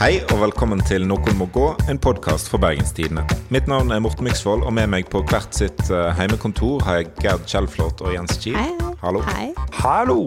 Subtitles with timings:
[0.00, 3.20] Hei og velkommen til Noen må gå, en podkast fra Bergenstidene.
[3.52, 7.10] Mitt navn er Morten Myksvold, og med meg på hvert sitt uh, heimekontor har jeg
[7.20, 8.56] Gerd Kjellflot og Jens Kiel.
[8.56, 8.94] Hei.
[9.02, 9.20] Hallo.
[9.28, 9.50] Hei.
[9.76, 10.24] Hallo!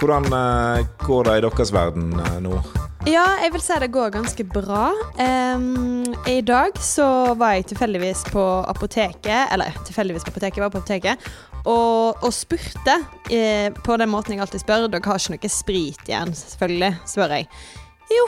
[0.00, 2.54] Hvordan uh, går det i deres verden uh, nå?
[3.04, 4.86] Ja, jeg vil si det går ganske bra.
[5.20, 10.72] Um, I dag så var jeg tilfeldigvis på apoteket, eller tilfeldigvis på apoteket, jeg var
[10.72, 11.30] på apoteket,
[11.66, 12.96] og, og spurte
[13.28, 14.88] eh, på den måten jeg alltid spør.
[14.88, 17.50] Dere har ikke noe sprit igjen, selvfølgelig, spør jeg.
[18.06, 18.26] Jo,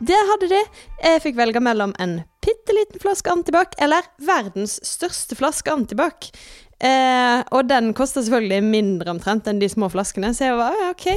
[0.00, 0.58] det hadde de.
[1.00, 6.28] Jeg fikk velge mellom en bitte liten flaske Antibac eller verdens største flaske Antibac.
[6.76, 10.90] Eh, og den koster selvfølgelig mindre omtrent enn de små flaskene, så jeg var ja,
[10.92, 11.08] OK.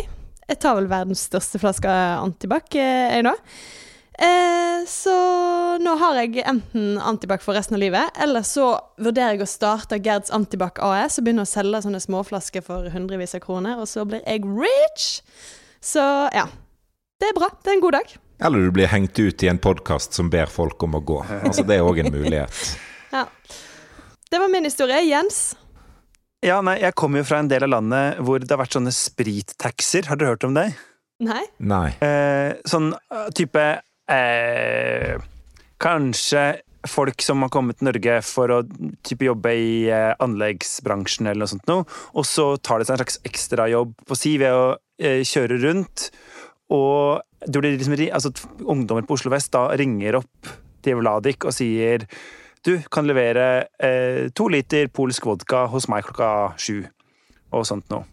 [0.50, 3.36] Jeg tar vel verdens største flaske Antibac, eh, jeg nå.
[4.20, 5.16] Eh, så
[5.80, 10.00] nå har jeg enten Antibac for resten av livet, eller så vurderer jeg å starte
[10.04, 14.08] Gerds Antibac AS og begynne å selge sånne småflasker for hundrevis av kroner, og så
[14.08, 15.12] blir jeg rich.
[15.84, 16.48] Så ja.
[17.20, 17.52] Det er bra.
[17.60, 18.20] Det er en god dag.
[18.40, 21.18] Eller du blir hengt ut i en podkast som ber folk om å gå.
[21.44, 22.62] Altså Det er òg en mulighet.
[23.10, 23.24] Ja.
[24.30, 25.00] Det var min historie.
[25.02, 25.56] Jens?
[26.46, 28.94] Ja, nei, Jeg kommer jo fra en del av landet hvor det har vært sånne
[28.94, 30.06] sprittaxier.
[30.06, 30.68] Har dere hørt om det?
[31.26, 31.42] Nei?
[31.58, 31.88] Nei.
[32.06, 33.64] Eh, sånn eh, type
[34.14, 35.18] eh,
[35.82, 36.44] Kanskje
[36.88, 38.62] folk som har kommet til Norge for å
[39.04, 43.02] type jobbe i eh, anleggsbransjen eller noe sånt noe, og så tar de seg en
[43.02, 44.64] slags ekstrajobb på si ved å
[45.02, 46.12] eh, kjøre rundt.
[46.76, 48.34] Og liksom, altså,
[48.66, 50.52] ungdommer på Oslo vest da ringer opp
[50.86, 52.06] til Vladik og sier
[52.68, 56.82] du kan levere eh, to liter polsk vodka hos meg klokka sju,
[57.56, 58.04] og sånt noe.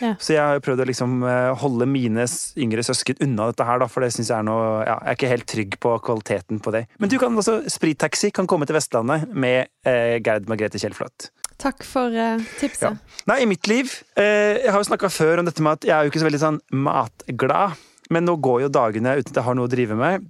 [0.00, 0.12] Ja.
[0.20, 2.24] Så jeg har prøvd å liksom eh, holde mine
[2.60, 5.18] yngre søsken unna dette her, da, for det synes jeg er noe ja, Jeg er
[5.18, 6.84] ikke helt trygg på kvaliteten på det.
[7.00, 11.30] Men du kan også, Sprittaxi kan komme til Vestlandet med eh, Gerd Margrethe Kjellflot.
[11.58, 12.86] Takk for eh, tipset.
[12.86, 13.22] Ja.
[13.32, 15.96] Nei, i mitt liv eh, Jeg har jo snakka før om dette med at jeg
[15.96, 17.78] er jo ikke så veldig sånn matglad.
[18.12, 20.28] Men nå går jo dagene uten at jeg har noe å drive med.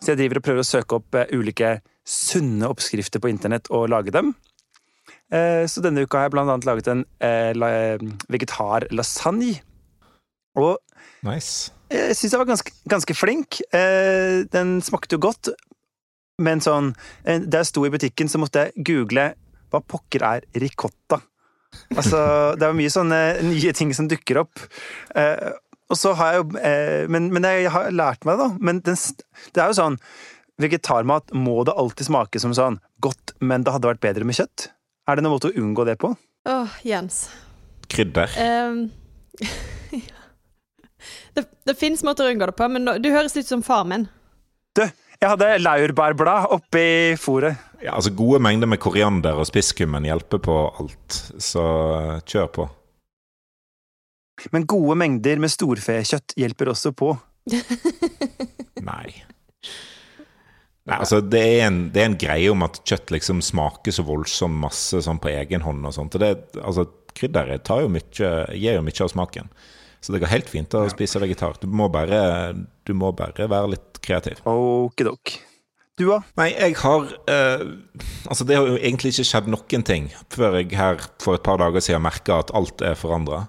[0.00, 3.88] Så jeg driver og prøver å søke opp eh, ulike sunne oppskrifter på internett og
[3.90, 4.34] lage dem.
[5.32, 7.96] Eh, så denne uka har jeg blant annet laget en eh,
[8.32, 9.56] vegetar-lasagne.
[10.60, 10.76] Og
[11.26, 11.72] Nice.
[11.92, 13.58] jeg syns jeg var ganske, ganske flink.
[14.52, 15.50] Den smakte jo godt,
[16.40, 16.92] men sånn
[17.24, 19.26] Da jeg sto i butikken, så måtte jeg google
[19.72, 21.18] hva pokker er ricotta.
[21.92, 22.20] Altså,
[22.56, 24.62] det er mye sånne nye ting som dukker opp.
[25.92, 28.66] Og så har jeg jo eh, men, men jeg har lært meg det, da.
[28.68, 28.98] Men den,
[29.54, 30.00] det er jo sånn
[30.62, 34.70] Vegetarmat må det alltid smake som sånn godt, men det hadde vært bedre med kjøtt.
[35.04, 36.14] Er det noen måte å unngå det på?
[36.48, 37.26] Åh, Jens.
[37.92, 38.32] Krydder.
[38.40, 38.86] Um,
[41.36, 44.08] det det fins måter å unngå det på, men du høres ut som far min.
[44.76, 44.86] Du,
[45.20, 46.86] jeg hadde laurbærblad oppi
[47.20, 47.60] fôret.
[47.82, 51.64] Ja, altså Gode mengder med koriander og spisskummen hjelper på alt, så
[52.24, 52.68] kjør på.
[54.52, 57.14] Men gode mengder med storfekjøtt hjelper også på.
[58.90, 59.14] Nei.
[60.86, 64.04] Nei, altså det er, en, det er en greie om at kjøtt liksom smaker så
[64.06, 66.14] voldsomt masse sånn på egen hånd og sånt.
[66.14, 66.30] Og det,
[66.60, 66.86] altså,
[67.16, 69.50] krydderet tar jo mye, gir jo mye av smaken.
[70.04, 71.56] Så det går helt fint å spise vegetar.
[71.58, 72.20] Du må bare,
[72.86, 74.44] du må bare være litt kreativ.
[74.46, 75.34] Okidok.
[75.96, 76.20] Du, da?
[76.36, 77.62] Nei, jeg har eh,
[78.28, 81.56] Altså, det har jo egentlig ikke skjedd noen ting før jeg her for et par
[81.62, 83.46] dager siden merka at alt er forandra.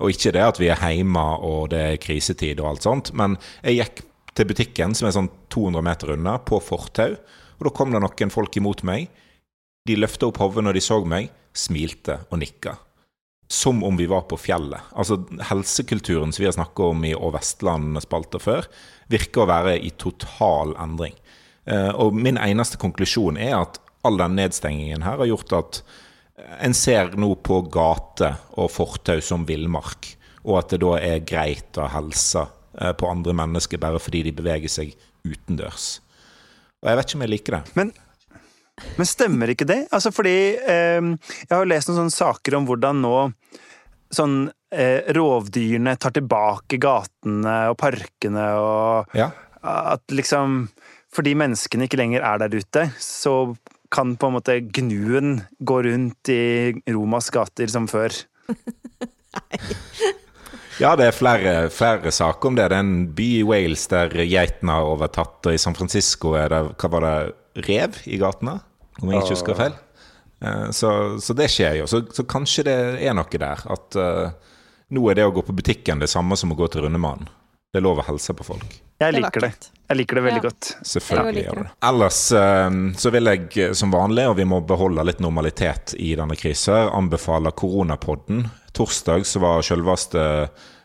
[0.00, 3.36] Og ikke det at vi er hjemme og det er krisetid og alt sånt, men
[3.62, 4.04] jeg gikk
[4.36, 7.16] til butikken, som er sånn 200 meter unna, på fortau,
[7.58, 9.10] og da kom det noen folk imot meg.
[9.88, 12.76] De løfta opp hodet når de så meg, smilte og nikka.
[13.50, 14.92] Som om vi var på fjellet.
[14.94, 15.18] Altså
[15.48, 18.68] Helsekulturen som vi har snakka om i Og Vestland-spalter før,
[19.10, 21.16] virker å være i total endring.
[21.66, 25.82] Eh, Og min eneste konklusjon er at all den nedstengingen her har gjort at
[26.60, 30.12] en ser nå på gate og fortau som villmark,
[30.46, 32.44] og at det da er greit å hilse
[32.80, 34.94] eh, på andre mennesker bare fordi de beveger seg
[35.26, 35.98] utendørs.
[36.80, 37.74] Og jeg vet ikke om jeg liker det.
[37.76, 37.92] Men,
[38.96, 39.82] men stemmer ikke det?
[39.92, 41.10] Altså fordi eh,
[41.44, 43.16] Jeg har lest noen sånne saker om hvordan nå
[44.10, 44.38] sånn
[44.74, 49.28] eh, rovdyrene tar tilbake gatene og parkene og Ja,
[49.60, 50.64] at liksom
[51.14, 53.52] Fordi menneskene ikke lenger er der ute, så
[53.90, 58.14] kan på en måte gnuen gå rundt i Romas gater som før.
[60.82, 62.68] ja det er flere, flere saker om det.
[62.70, 66.52] Det er en by i Wales der geitene har overtatt, og i San Francisco er
[66.54, 67.16] det hva var det,
[67.66, 68.60] rev i gatene,
[69.00, 69.74] om jeg ikke husker feil.
[70.40, 71.90] Eh, Så, så det skjer jo.
[71.90, 73.66] Så, så kanskje det er noe der.
[73.74, 74.54] At uh,
[74.94, 77.28] nå er det å gå på butikken det samme som å gå til rundemannen.
[77.70, 78.72] Det er lov å hilse på folk.
[79.00, 79.68] Jeg er liker det.
[79.90, 80.48] Jeg liker det veldig Ja.
[80.48, 80.70] godt.
[80.86, 81.70] Selvfølgelig gjør du det.
[81.90, 86.14] Ellers eh, så vil jeg eh, som vanlig, og vi må beholde litt normalitet i
[86.18, 88.48] denne krisen, anbefale koronapodden.
[88.74, 90.24] Torsdag så var selveste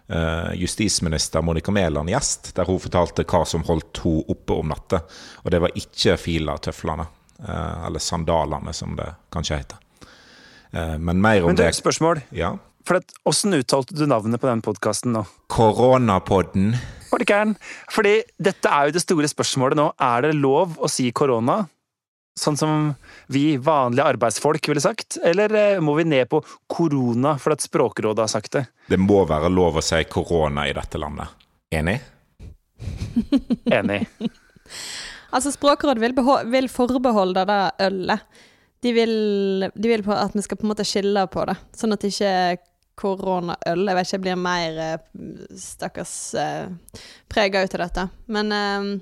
[0.09, 5.01] eh, justisminister Monica Mæland gjest, der hun fortalte hva som holdt hun oppe om natta.
[5.43, 7.07] Og det var ikke Fila-tøflene,
[7.41, 9.81] eh, eller sandalene, som det kanskje heter.
[10.71, 12.21] Eh, men mer om Men du, det spørsmål.
[12.31, 12.53] Ja.
[12.85, 15.23] For at, Hvordan uttalte du navnet på den podkasten nå?
[15.49, 16.75] Koronapodden.
[17.09, 17.55] Var det gæren?
[17.91, 19.87] Fordi dette er jo det store spørsmålet nå.
[20.01, 21.63] Er det lov å si korona?
[22.35, 22.89] Sånn som
[23.31, 25.17] vi vanlige arbeidsfolk ville sagt?
[25.23, 28.65] Eller eh, må vi ned på korona for at Språkrådet har sagt det?
[28.91, 31.31] Det må være lov å si korona i dette landet.
[31.73, 31.95] Enig?
[33.79, 34.03] Enig.
[35.31, 36.19] Altså, Språkrådet vil,
[36.51, 38.43] vil forbeholde det ølet.
[38.83, 39.15] De vil,
[39.73, 42.31] de vil på at vi skal på en måte skille på det, sånn at ikke
[42.99, 45.25] koronaøl jeg vet ikke, blir mer eh,
[45.59, 48.07] stakkars eh, prega ut av dette.
[48.31, 48.93] Men eh,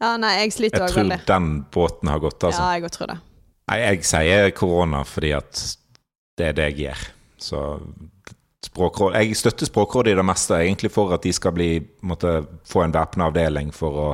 [0.00, 1.20] ja, nei, jeg sliter Jeg tror veldig.
[1.28, 2.62] den båten har gått, altså.
[2.62, 3.18] Ja, jeg òg tror det.
[3.70, 5.64] Nei, jeg sier korona fordi at
[6.40, 7.02] det er det jeg gjør.
[7.40, 7.60] Så
[8.64, 11.72] språkråd, Jeg støtter Språkrådet i det meste, egentlig for at de skal bli,
[12.02, 14.08] måtte, få en væpna avdeling for å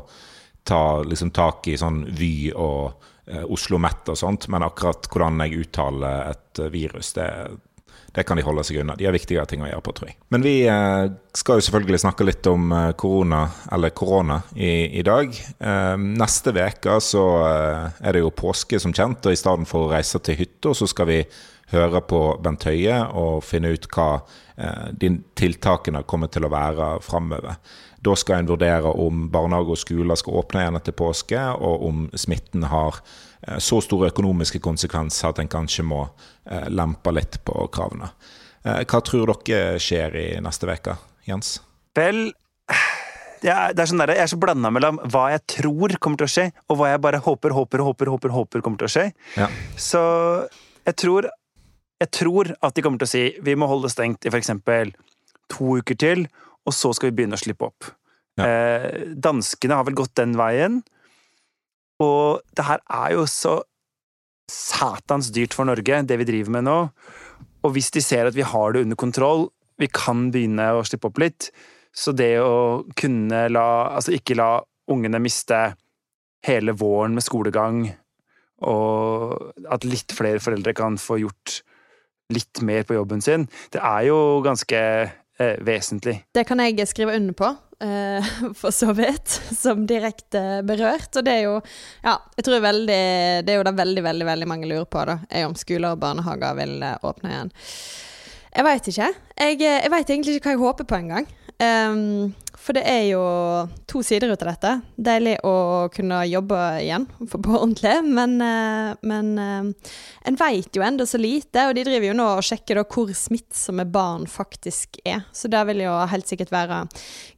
[0.66, 4.48] ta liksom, tak i sånn Vy og eh, Oslo Met og sånt.
[4.52, 7.28] Men akkurat hvordan jeg uttaler et virus, det,
[8.16, 8.94] det kan de holde seg unna.
[8.96, 10.16] De har viktigere ting å gjøre på, tror jeg.
[10.32, 13.42] Men vi eh, skal jo selvfølgelig snakke litt om eh, korona,
[13.76, 15.36] eller korona, i, i dag.
[15.36, 19.92] Eh, neste uke så er det jo påske, som kjent, og i stedet for å
[19.92, 21.18] reise til hytta, så skal vi
[21.74, 24.22] høre på Bent Høie og finne ut hva
[24.96, 27.58] de tiltakene kommer til å være framover.
[28.00, 32.06] Da skal en vurdere om barnehage og skoler skal åpne igjen etter påske, og om
[32.16, 33.02] smitten har
[33.58, 36.02] så store økonomiske konsekvenser at en kanskje må
[36.48, 38.10] eh, lempe litt på kravene.
[38.64, 40.96] Eh, Hva tror dere skjer i neste uke,
[41.28, 41.58] Jens?
[41.96, 42.30] Vel
[43.42, 46.26] det er, det sånn der, Jeg er så blanda mellom hva jeg tror kommer til
[46.26, 49.04] å skje, og hva jeg bare håper, håper, håper, håper, håper kommer til å skje.
[49.36, 49.48] Ja.
[49.78, 50.00] Så
[50.86, 51.28] jeg tror,
[52.02, 54.50] jeg tror at de kommer til å si vi må holde stengt i f.eks.
[55.52, 56.26] to uker til,
[56.66, 57.92] og så skal vi begynne å slippe opp.
[58.40, 58.48] Ja.
[58.48, 60.80] Eh, danskene har vel gått den veien.
[62.02, 63.60] Og det her er jo så
[64.50, 66.78] satans dyrt for Norge, det vi driver med nå.
[67.66, 69.48] Og hvis de ser at vi har det under kontroll,
[69.80, 71.50] vi kan begynne å slippe opp litt,
[71.96, 73.66] så det å kunne la
[73.96, 74.60] Altså ikke la
[74.92, 75.58] ungene miste
[76.46, 77.86] hele våren med skolegang,
[78.64, 81.60] og at litt flere foreldre kan få gjort
[82.32, 84.78] litt mer på jobben sin, det er jo ganske
[85.38, 86.20] eh, vesentlig.
[86.34, 87.50] Det kan jeg skrive under på,
[87.84, 88.30] eh,
[88.60, 91.10] for så vidt, som direkte berørt.
[91.16, 91.60] Og det er jo
[92.04, 93.02] Ja, jeg tror veldig
[93.46, 96.02] Det er jo det veldig, veldig veldig mange lurer på, da, er om skoler og
[96.02, 97.54] barnehager vil eh, åpne igjen.
[98.56, 99.10] Jeg veit ikke.
[99.36, 101.26] Jeg, eh, jeg veit egentlig ikke hva jeg håper på engang.
[101.56, 102.34] Um,
[102.66, 103.20] for det er jo
[103.86, 104.70] to sider ut av dette.
[104.98, 109.92] Deilig å kunne jobbe igjen, på ordentlig, men, eh, men eh,
[110.26, 113.86] en veit jo enda så lite, og de driver jo nå og sjekker hvor smittsomme
[113.86, 115.22] barn faktisk er.
[115.30, 116.80] Så det vil jo helt sikkert være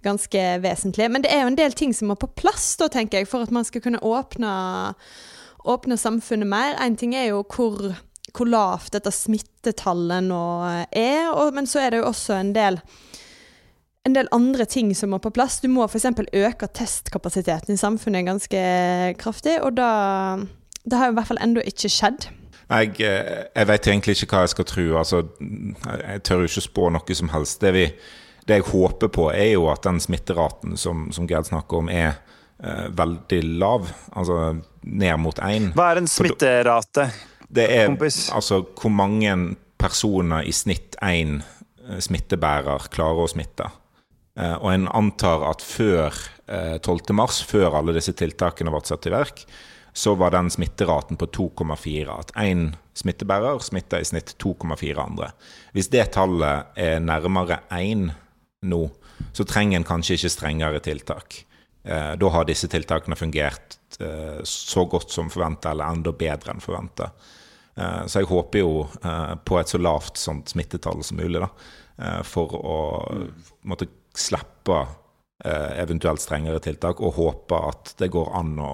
[0.06, 1.10] ganske vesentlig.
[1.12, 3.44] Men det er jo en del ting som må på plass, da, tenker jeg, for
[3.44, 4.54] at man skal kunne åpne,
[5.68, 6.78] åpne samfunnet mer.
[6.80, 7.90] En ting er jo hvor,
[8.32, 10.42] hvor lavt dette smittetallet nå
[10.88, 12.80] er, og, men så er det jo også en del
[14.08, 15.60] en del andre ting som må på plass.
[15.62, 16.08] Du må f.eks.
[16.16, 18.62] øke testkapasiteten i samfunnet ganske
[19.20, 19.90] kraftig, og da
[20.88, 22.30] Det har i hvert fall ennå ikke skjedd.
[22.68, 24.86] Jeg, eh, jeg vet egentlig ikke hva jeg skal tro.
[25.00, 25.22] Altså,
[25.98, 27.60] jeg tør jo ikke spå noe som helst.
[27.60, 27.84] Det, vi,
[28.48, 32.14] det jeg håper på, er jo at den smitteraten som, som Gerd snakker om, er
[32.62, 33.90] eh, veldig lav.
[34.16, 35.72] Altså ned mot én.
[35.76, 37.10] Hva er en smitterate?
[37.48, 38.28] Det er Kompis.
[38.32, 39.34] altså hvor mange
[39.80, 43.70] personer i snitt én eh, smittebærer klarer å smitte.
[44.38, 46.14] Eh, og en antar at før
[46.46, 47.14] eh, 12.
[47.18, 49.42] mars, før alle disse tiltakene ble satt i verk,
[49.98, 52.14] så var den smitteraten på 2,4.
[52.14, 55.32] At én smittebærer smitta i snitt 2,4 andre.
[55.74, 58.08] Hvis det tallet er nærmere 1
[58.68, 58.82] nå,
[59.34, 61.42] så trenger en kanskje ikke strengere tiltak.
[61.82, 66.62] Eh, da har disse tiltakene fungert eh, så godt som forventa, eller enda bedre enn
[66.62, 67.10] forventa.
[67.78, 71.50] Eh, så jeg håper jo eh, på et så lavt smittetall som mulig, da,
[72.02, 72.78] eh, for å
[73.70, 74.78] måtte slippe
[75.44, 78.72] eh, eventuelt strengere tiltak, og håpe at det går an å,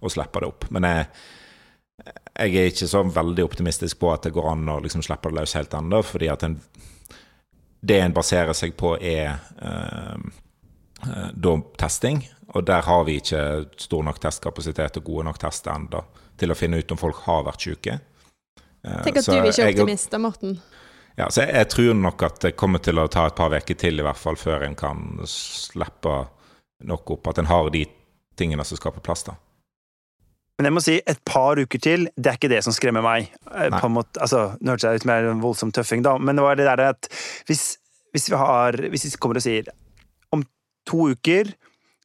[0.00, 0.68] å slippe det opp.
[0.74, 1.06] Men jeg,
[2.38, 5.40] jeg er ikke så veldig optimistisk på at det går an å liksom slippe det
[5.40, 6.58] løs helt ennå, fordi at en,
[7.80, 10.28] det en baserer seg på, er eh,
[11.06, 12.24] eh, da testing.
[12.56, 13.40] Og der har vi ikke
[13.76, 16.00] stor nok testkapasitet og gode nok tester ennå
[16.40, 17.98] til å finne ut om folk har vært syke.
[18.86, 20.54] Eh, Tenk at så du ikke er jeg- optimist da, Morten.
[21.18, 23.78] Ja, så jeg, jeg tror nok at det kommer til å ta et par uker
[23.78, 26.14] til, i hvert fall, før en kan slippe
[26.86, 27.30] nok opp.
[27.32, 27.84] At en har de
[28.38, 29.34] tingene som skal på plass, da.
[30.58, 33.28] Men jeg må si, et par uker til, det er ikke det som skremmer meg.
[33.46, 33.78] Eh, Nei.
[33.78, 36.16] På en måte, altså, Nå hørtes jeg ut som jeg er en voldsom tøffing, da,
[36.18, 37.10] men det var det der at
[37.46, 37.64] hvis,
[38.14, 39.70] hvis vi, har, hvis vi kommer og sier
[40.34, 40.42] om
[40.88, 41.52] to uker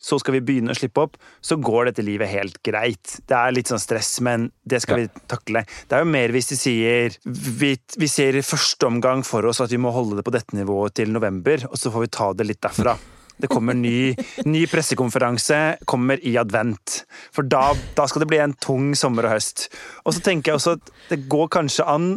[0.04, 3.18] så skal vi begynne å slippe opp, så går dette livet helt greit.
[3.24, 5.08] Det er litt sånn stress, men det skal ja.
[5.08, 5.64] vi takle.
[5.88, 9.64] Det er jo mer hvis de sier vi, vi ser i første omgang for oss
[9.64, 12.32] at vi må holde det på dette nivået til november, og så får vi ta
[12.36, 12.98] det litt derfra.
[13.44, 14.14] Det kommer ny,
[14.46, 17.02] ny pressekonferanse, kommer i advent.
[17.34, 19.66] For da, da, skal det bli en tung sommer og høst.
[20.06, 22.08] Og så tenker jeg også at det går kanskje an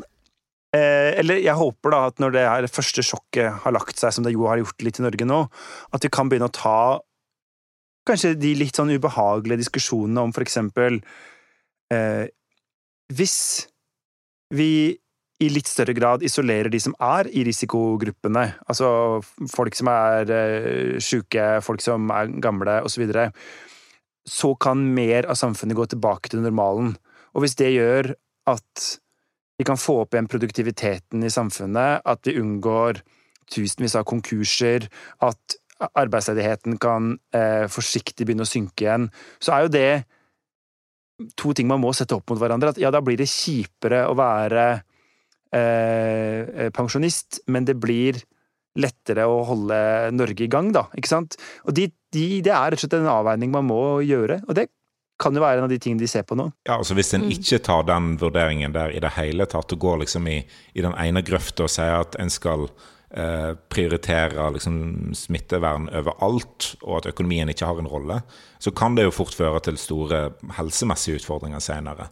[0.77, 4.27] eh, Eller jeg håper da at når det her første sjokket har lagt seg, som
[4.27, 5.43] det jo har gjort litt i Norge nå,
[5.97, 6.79] at vi kan begynne å ta
[8.07, 11.01] kanskje de litt sånn ubehagelige diskusjonene om for eksempel
[11.93, 12.27] eh,
[13.13, 13.39] Hvis
[14.55, 14.97] vi
[15.37, 18.89] i litt større grad isolerer de som er i risikogruppene, altså
[19.53, 23.27] folk som er eh, sjuke, folk som er gamle osv., så, videre,
[24.27, 26.95] så kan mer av samfunnet gå tilbake til normalen.
[27.37, 28.15] Og hvis det gjør
[28.49, 28.87] at
[29.61, 33.03] vi kan få opp igjen produktiviteten i samfunnet, at vi unngår
[33.53, 34.89] tusenvis av konkurser,
[35.25, 39.09] at arbeidsledigheten kan eh, forsiktig begynne å synke igjen,
[39.43, 39.91] så er jo det
[41.37, 42.75] to ting man må sette opp mot hverandre.
[42.75, 48.21] At ja, da blir det kjipere å være eh, eh, pensjonist, men det blir
[48.77, 49.77] lettere å holde
[50.13, 50.87] Norge i gang, da.
[50.97, 51.39] Ikke sant?
[51.65, 54.69] Og de, de, det er rett og slett en avveining man må gjøre, og det
[55.21, 56.51] kan jo være en av de tingene de ser på nå.
[56.69, 57.31] Ja, altså Hvis en mm.
[57.39, 60.43] ikke tar den vurderingen der i det hele tatt, og går liksom i,
[60.77, 62.69] i den ene grøfta og sier at en skal
[63.71, 68.17] prioriterer liksom smittevern overalt, og at økonomien ikke har en rolle,
[68.59, 70.21] så kan det jo fort føre til store
[70.57, 72.09] helsemessige utfordringer senere.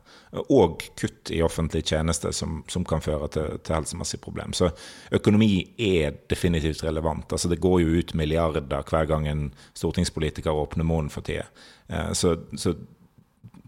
[0.55, 4.55] Og kutt i offentlige tjenester som, som kan føre til, til helsemessige problemer.
[4.57, 4.71] Så
[5.15, 7.33] økonomi er definitivt relevant.
[7.33, 11.49] Altså Det går jo ut milliarder hver gang en stortingspolitiker åpner munnen for tida.
[11.89, 12.75] Eh, så, så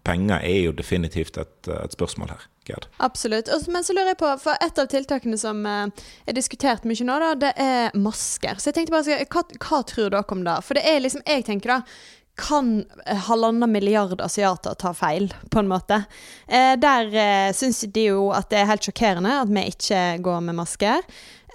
[0.06, 2.44] penger er jo definitivt et, et spørsmål her.
[2.66, 2.88] Gerd.
[3.04, 3.50] Absolutt.
[3.70, 5.86] Men så lurer jeg på, for et av tiltakene som uh,
[6.26, 8.58] er diskutert mye nå, da, det er masker.
[8.58, 10.56] Så jeg tenkte bare, hva, hva tror dere om det?
[10.66, 11.80] For det er liksom, jeg tenker da,
[12.36, 16.02] kan halvannen milliard asiater ta feil, på en måte?
[16.48, 20.42] Eh, der eh, syns de jo at det er helt sjokkerende at vi ikke går
[20.44, 21.06] med masker.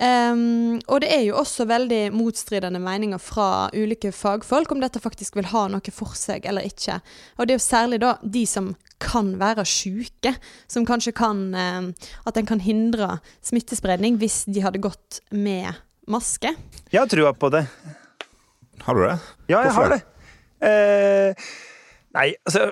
[0.02, 5.36] Um, og det er jo også veldig motstridende meninger fra ulike fagfolk om dette faktisk
[5.38, 6.96] vil ha noe for seg eller ikke.
[7.38, 10.34] Og det er jo særlig da de som kan være syke,
[10.70, 11.92] som kanskje kan um,
[12.26, 15.70] At en kan hindre smittespredning hvis de hadde gått med
[16.10, 16.56] maske.
[16.90, 17.68] Jeg har trua på det.
[18.82, 19.20] Har du det?
[19.50, 19.82] Ja, jeg Hvorfor?
[19.82, 20.02] har det.
[20.62, 21.52] Uh,
[22.18, 22.72] nei, altså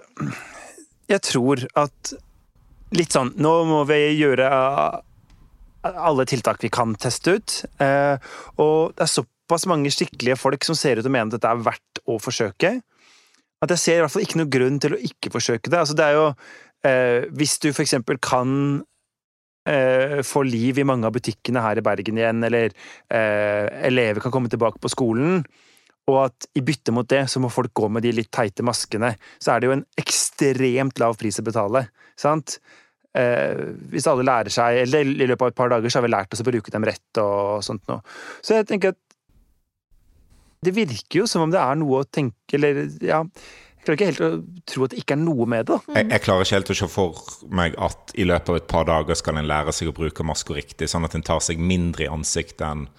[1.09, 2.12] Jeg tror at
[2.93, 4.50] Litt sånn Nå må vi gjøre
[5.88, 7.55] alle tiltak vi kan teste ut.
[7.81, 8.15] Eh,
[8.59, 11.51] og det er såpass mange skikkelige folk som ser ut til å mene at dette
[11.51, 12.74] er verdt å forsøke,
[13.59, 15.81] at jeg ser i hvert fall ikke noen grunn til å ikke forsøke det.
[15.81, 16.27] Altså, det er jo
[16.88, 18.51] eh, Hvis du for eksempel kan
[19.67, 22.71] eh, få liv i mange av butikkene her i Bergen igjen, eller
[23.09, 25.43] elever kan komme tilbake på skolen,
[26.09, 29.13] og at i bytte mot det så må folk gå med de litt teite maskene,
[29.43, 31.88] så er det jo en ekstremt lav pris å betale.
[32.19, 32.57] sant?
[33.17, 33.61] Eh,
[33.91, 36.33] hvis alle lærer seg Eller i løpet av et par dager så har vi lært
[36.33, 38.03] oss å bruke dem rett og sånt noe.
[38.41, 39.01] Så jeg tenker at
[40.65, 44.09] det virker jo som om det er noe å tenke Eller ja Jeg klarer ikke
[44.09, 44.31] helt å
[44.67, 45.77] tro at det ikke er noe med det.
[45.95, 47.21] Jeg, jeg, klarer ikke helt å se for
[47.61, 50.57] meg at i løpet av et par dager skal en lære seg å bruke maske
[50.57, 52.89] riktig, sånn at en tar seg mindre i ansiktet enn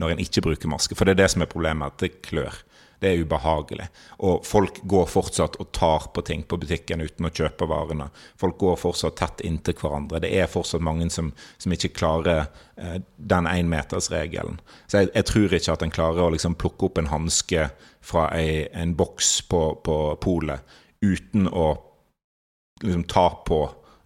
[0.00, 0.96] når en ikke bruker maske.
[0.96, 2.56] For det er det som er problemet, at det klør.
[3.00, 3.86] Det er ubehagelig.
[4.28, 8.10] Og folk går fortsatt og tar på ting på butikken uten å kjøpe varene.
[8.40, 10.20] Folk går fortsatt tett inntil hverandre.
[10.20, 14.60] Det er fortsatt mange som, som ikke klarer eh, den énmetersregelen.
[14.86, 17.70] Så jeg, jeg, tror ikke at en klarer å liksom plukke opp en hanske
[18.04, 21.70] fra ei, en boks på, på polet uten å
[22.82, 23.62] liksom ta på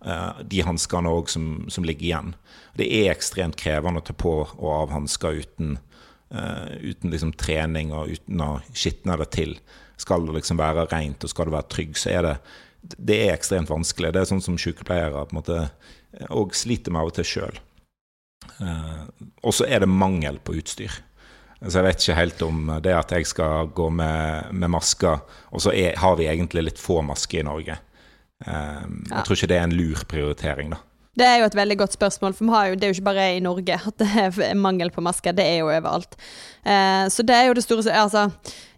[0.07, 2.35] uh, de hanskene òg som, som, ligger igjen.
[2.79, 5.79] Det er ekstremt krevende å ta på og av hansker uten
[6.35, 9.53] uten liksom trening og uten å skitne det til.
[10.01, 12.37] Skal det liksom være rent og skal det være trygg, så er det
[12.85, 14.11] det er ekstremt vanskelig.
[14.13, 15.61] Det er sånn som sykepleiere på en måte
[16.35, 17.61] og sliter med av og til sjøl.
[18.61, 19.03] Eh,
[19.43, 20.93] og så er det mangel på utstyr.
[21.65, 25.63] Så jeg vet ikke helt om det at jeg skal gå med, med masker, og
[25.65, 27.79] så er, har vi egentlig litt få masker i Norge.
[28.45, 29.15] Uh, ja.
[29.15, 30.81] Jeg tror ikke det er en lur prioritering, da.
[31.15, 33.43] Det er jo et veldig godt spørsmål, for jo, det er jo ikke bare i
[33.43, 35.35] Norge at det er mangel på masker.
[35.37, 36.17] Det er jo overalt.
[36.67, 38.27] Eh, så det er jo det store Altså,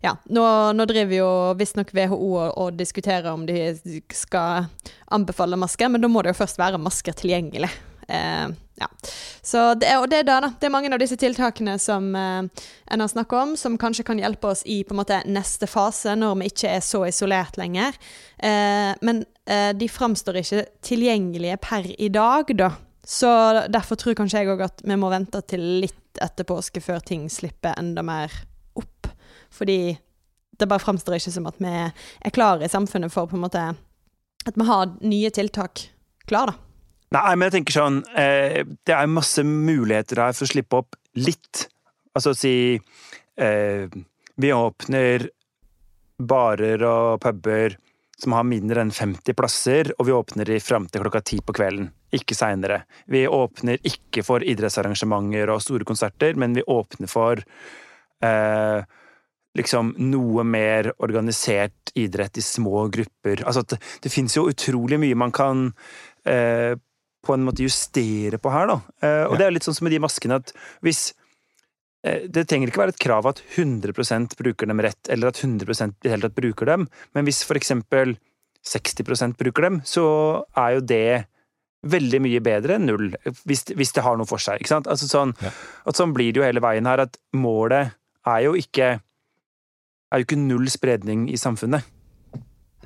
[0.04, 0.16] ja.
[0.28, 0.44] Nå,
[0.76, 3.72] nå driver jo visstnok WHO og, og diskuterer om de
[4.12, 4.68] skal
[5.08, 7.72] anbefale masker, men da må det jo først være masker tilgjengelig.
[8.08, 8.88] Eh, ja.
[9.42, 10.50] Så det, og det er, da, da.
[10.60, 14.20] det er mange av disse tiltakene som eh, en har snakket om, som kanskje kan
[14.20, 17.96] hjelpe oss i måte neste fase, når vi ikke er så isolert lenger.
[18.36, 22.74] Eh, men eh, de framstår ikke tilgjengelige per i dag, da.
[23.06, 23.30] Så
[23.70, 27.28] derfor tror kanskje jeg òg at vi må vente til litt etter påske før ting
[27.30, 28.32] slipper enda mer
[28.76, 29.08] opp.
[29.54, 29.96] Fordi
[30.58, 33.62] det bare framstår ikke som at vi er klare i samfunnet for på en måte
[34.46, 35.88] At vi har nye tiltak
[36.26, 36.65] klar, da.
[37.14, 40.96] Nei, men jeg tenker sånn eh, Det er masse muligheter her for å slippe opp
[41.22, 41.68] litt.
[42.18, 43.86] Altså si eh,
[44.36, 45.28] Vi åpner
[46.16, 47.76] barer og puber
[48.16, 51.52] som har mindre enn 50 plasser, og vi åpner de fram til klokka ti på
[51.56, 51.90] kvelden.
[52.16, 52.86] Ikke seinere.
[53.12, 57.42] Vi åpner ikke for idrettsarrangementer og store konserter, men vi åpner for
[58.24, 58.80] eh,
[59.56, 63.44] liksom noe mer organisert idrett i små grupper.
[63.44, 65.68] Altså det, det fins jo utrolig mye man kan
[66.24, 66.72] eh,
[67.26, 68.80] på en måte justere på her, da.
[69.02, 69.40] Eh, og ja.
[69.40, 70.52] det er litt sånn som med de maskene, at
[70.86, 71.08] hvis
[72.06, 75.98] eh, det trenger ikke være et krav at 100% bruker dem rett, eller at 100%
[76.02, 78.16] det hele tatt bruker dem, men hvis for eksempel
[78.66, 80.06] 60% bruker dem, så
[80.58, 81.08] er jo det
[81.86, 83.10] veldig mye bedre enn null,
[83.46, 84.58] hvis, hvis det har noe for seg.
[84.58, 84.88] ikke sant?
[84.90, 85.52] Altså sånn, ja.
[85.86, 87.94] at sånn blir det jo hele veien her, at målet
[88.26, 88.96] er jo ikke
[90.12, 91.86] er jo ikke null spredning i samfunnet.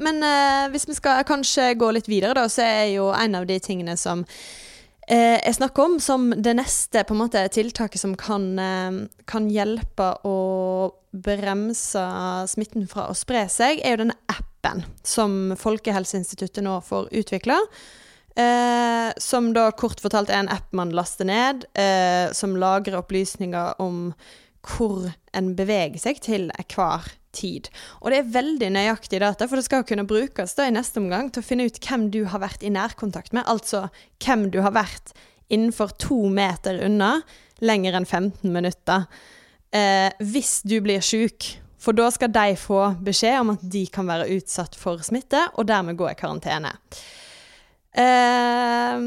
[0.00, 3.46] Men uh, hvis vi skal kanskje gå litt videre, da, så er jo en av
[3.48, 8.16] de tingene som uh, jeg snakker om som det neste på en måte tiltaket som
[8.18, 10.38] kan, uh, kan hjelpe å
[11.10, 12.02] bremse
[12.50, 17.58] smitten fra å spre seg, er jo denne appen som Folkehelseinstituttet nå får utvikla.
[18.40, 23.80] Eh, som da kort fortalt er en app man laster ned, eh, som lagrer opplysninger
[23.82, 24.12] om
[24.62, 27.70] hvor en beveger seg til hver tid.
[28.00, 31.30] Og det er veldig nøyaktig data, for det skal kunne brukes da i neste omgang
[31.30, 33.88] til å finne ut hvem du har vært i nærkontakt med, altså
[34.24, 35.14] hvem du har vært
[35.50, 37.18] innenfor to meter unna
[37.64, 39.06] lenger enn 15 minutter.
[39.74, 44.04] Eh, hvis du blir syk, For da skal de få beskjed om at de kan
[44.04, 46.74] være utsatt for smitte, og dermed gå i karantene.
[47.96, 49.00] Eh,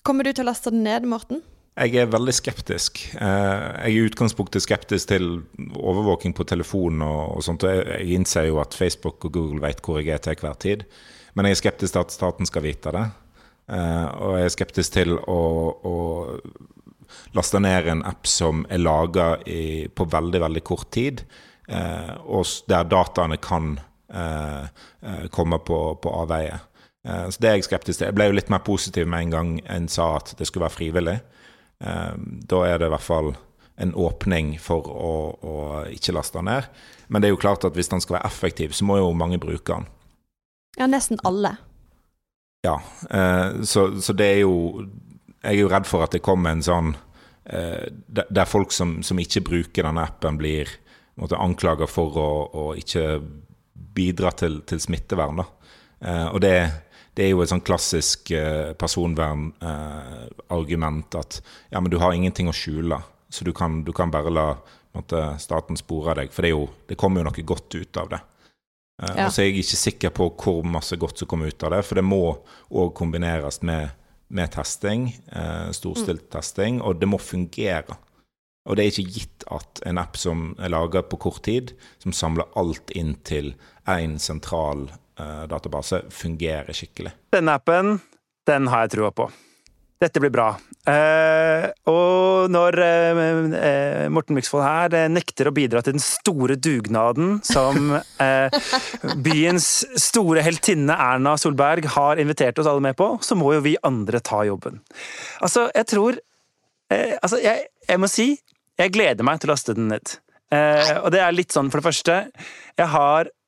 [0.00, 1.42] kommer du til å laste den ned, Morten?
[1.80, 2.98] Jeg er veldig skeptisk.
[3.16, 5.30] Eh, jeg er i utgangspunktet skeptisk til
[5.80, 7.64] overvåking på telefon og, og sånt.
[7.64, 10.84] Jeg innser jo at Facebook og Google vet hvor jeg er til hver tid.
[11.32, 13.06] Men jeg er skeptisk til at staten skal vite det.
[13.72, 15.40] Eh, og jeg er skeptisk til å,
[15.72, 15.96] å
[17.38, 21.24] laste ned en app som er laga på veldig, veldig kort tid,
[21.70, 23.78] eh, og der dataene kan
[25.30, 26.56] komme på, på avveie.
[27.06, 28.08] Så det er jeg skeptisk til.
[28.08, 30.74] Jeg ble jo litt mer positiv med en gang en sa at det skulle være
[30.74, 31.20] frivillig.
[31.80, 33.32] Ehm, da er det i hvert fall
[33.80, 35.54] en åpning for å, å,
[35.88, 36.68] ikke laste den ned.
[37.08, 39.40] Men det er jo klart at hvis den skal være effektiv, så må jo mange
[39.40, 39.88] bruke den.
[40.78, 41.56] Ja, nesten alle.
[42.64, 42.76] Ja,
[43.10, 44.84] eh, så, så, det er jo
[45.40, 46.90] Jeg er jo redd for at det kommer en sånn
[47.48, 50.68] eh, Der folk som, som, ikke bruker denne appen, blir
[51.16, 53.22] anklaga for å, å ikke
[53.96, 55.40] bidra til, til smittevern.
[55.40, 55.72] Da.
[56.00, 56.54] Eh, og det
[57.14, 61.42] det er jo et sånn klassisk eh, personvernargument eh, at
[61.72, 62.98] ja, men du har ingenting å skjule,
[63.30, 64.48] så du kan, du kan bare la
[64.96, 66.28] måtte, staten spore deg.
[66.34, 68.22] For det, jo, det, kommer jo noe godt ut av det.
[69.02, 69.24] Eh, ja.
[69.26, 71.82] Og så er jeg ikke sikker på hvor masse godt som kommer ut av det,
[71.86, 72.24] for det må
[72.70, 73.84] òg kombineres med,
[74.30, 76.32] med testing, eh, storstilt mm.
[76.36, 77.94] testing, og det må fungere.
[78.68, 81.66] Og det er ikke gitt at en app som er laga på kort tid,
[82.02, 83.54] som samler alt inn til
[83.88, 84.90] én sentral
[85.50, 87.12] database fungerer skikkelig.
[87.34, 87.98] Denne appen,
[88.48, 89.28] den har jeg trua på.
[90.00, 90.54] Dette blir bra.
[90.88, 93.18] Eh, og når eh,
[93.58, 98.48] eh Morten Myksvold her eh, nekter å bidra til den store dugnaden som eh,
[99.26, 99.68] byens
[100.00, 104.22] store heltinne Erna Solberg har invitert oss alle med på, så må jo vi andre
[104.24, 104.80] ta jobben.
[105.40, 106.24] Altså, jeg tror
[106.90, 108.24] Altså, jeg, jeg, må si
[108.74, 110.16] jeg gleder meg til å laste den ned.
[110.50, 112.16] og det er litt sånn, for det første
[112.80, 113.39] Jeg har Eh,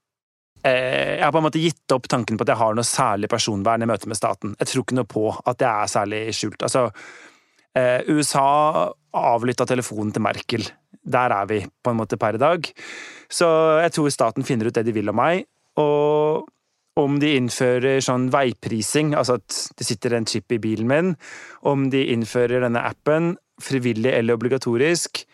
[0.71, 3.83] jeg har på en måte gitt opp tanken på at jeg har noe særlig personvern
[3.83, 4.55] i møte med staten.
[4.61, 6.63] Jeg tror ikke noe på at det er særlig skjult.
[6.63, 6.85] Altså,
[7.79, 10.69] eh, USA avlytta telefonen til Merkel.
[11.03, 12.71] Der er vi på en måte per i dag.
[13.33, 13.49] Så
[13.83, 15.45] jeg tror staten finner ut det de vil om meg.
[15.83, 16.47] Og
[17.01, 21.15] om de innfører sånn veiprising, altså at det sitter en chip i bilen min,
[21.65, 25.25] om de innfører denne appen, frivillig eller obligatorisk,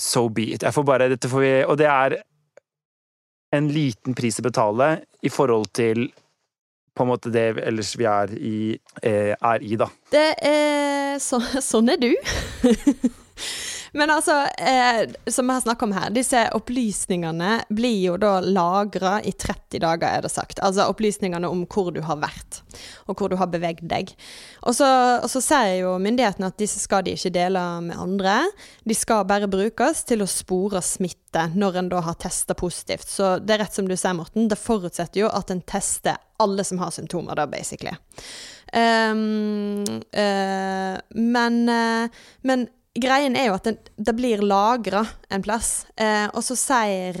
[0.00, 0.64] so be it.
[0.64, 2.16] Jeg får bare, dette får vi, og det er
[3.56, 4.90] en liten pris å betale
[5.24, 6.08] i forhold til
[6.94, 9.88] på en måte det ellers vi er eh, er i da.
[10.14, 12.12] Det er så, Sånn er du.
[13.94, 19.20] Men altså, eh, som vi har snakket om her, disse opplysningene blir jo da lagra
[19.22, 20.58] i 30 dager, er det sagt.
[20.66, 22.58] Altså opplysningene om hvor du har vært,
[23.06, 24.10] og hvor du har beveget deg.
[24.66, 24.90] Og så,
[25.22, 28.40] og så sier jo myndighetene at disse skal de ikke dele med andre.
[28.82, 33.06] De skal bare brukes til å spore smitte når en da har testa positivt.
[33.06, 36.66] Så det er rett som du sier, Morten, det forutsetter jo at en tester alle
[36.66, 37.94] som har symptomer, da, basically.
[38.74, 45.86] Um, uh, men, uh, men greien er jo at det, det blir lagra en plass.
[45.96, 47.18] Eh, og så sier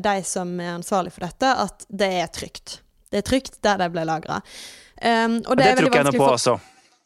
[0.00, 2.80] de som er ansvarlig for dette, at det er trygt.
[3.10, 4.40] Det er trygt der det ble lagra.
[5.04, 6.36] Um, og det, det tror ikke jeg noe på, for...
[6.38, 6.58] altså.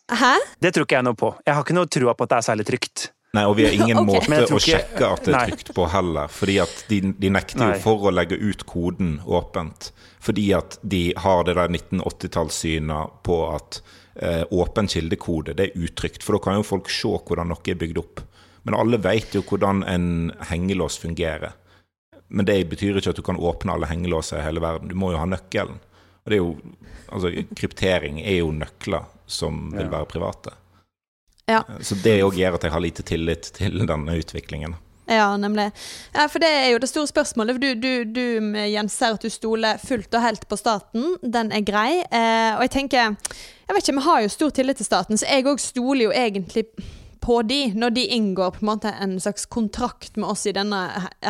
[0.08, 0.34] Hæ?
[0.60, 1.30] Det tror ikke jeg noe på.
[1.44, 3.08] Jeg har ikke noe trua på at det er særlig trygt.
[3.36, 4.30] Nei, og vi har ingen okay.
[4.32, 6.32] måte å sjekke at det er trygt på heller.
[6.32, 9.90] Fordi at de, de nekter jo for å legge ut koden åpent.
[10.24, 13.97] Fordi at de har det der 1980-tallssynet på at eh,
[14.50, 16.24] åpen kildekode det er utrygt.
[16.24, 18.22] For da kan jo folk se hvordan noe er bygd opp.
[18.66, 20.08] Men alle vet jo hvordan en
[20.50, 21.54] hengelås fungerer.
[22.28, 24.90] Men det betyr ikke at du kan åpne alle hengelåser i hele verden.
[24.90, 25.78] Du må jo ha nøkkelen.
[26.28, 26.50] Og det er jo,
[27.08, 30.52] altså, kryptering er jo nøkler som vil være private.
[31.48, 31.62] Ja.
[31.80, 34.76] Så det òg gjør at jeg har lite tillit til denne utviklingen.
[35.08, 35.70] Ja, nemlig.
[36.12, 37.60] Ja, for det er jo det store spørsmålet.
[37.62, 41.14] Du, du, du Jens, ser at du stoler fullt og helt på staten.
[41.22, 42.02] Den er grei.
[42.04, 43.16] Eh, og jeg tenker
[43.68, 46.12] Jeg vet ikke, vi har jo stor tillit til staten, så jeg òg stoler jo
[46.16, 46.64] egentlig
[47.28, 50.78] på de, når de inngår på en måte en slags kontrakt med oss i denne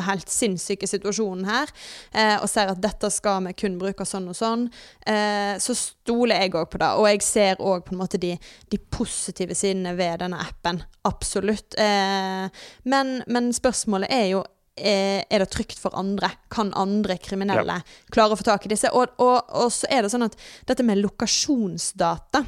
[0.06, 1.72] helt sinnssyke situasjonen her,
[2.12, 4.68] eh, og ser at dette skal vi kun bruke sånn og sånn,
[5.10, 6.92] eh, så stoler jeg òg på det.
[7.00, 8.36] Og jeg ser òg på en måte de,
[8.70, 10.84] de, positive sidene ved denne appen.
[11.08, 11.74] Absolutt.
[11.74, 12.46] Eh,
[12.86, 14.44] men, men, spørsmålet er jo
[14.78, 16.30] eh, er det trygt for andre?
[16.54, 17.98] Kan andre kriminelle ja.
[18.14, 18.94] klare å få tak i disse?
[18.94, 20.38] Og, og, og, så er det sånn at
[20.70, 22.46] dette med lokasjonsdata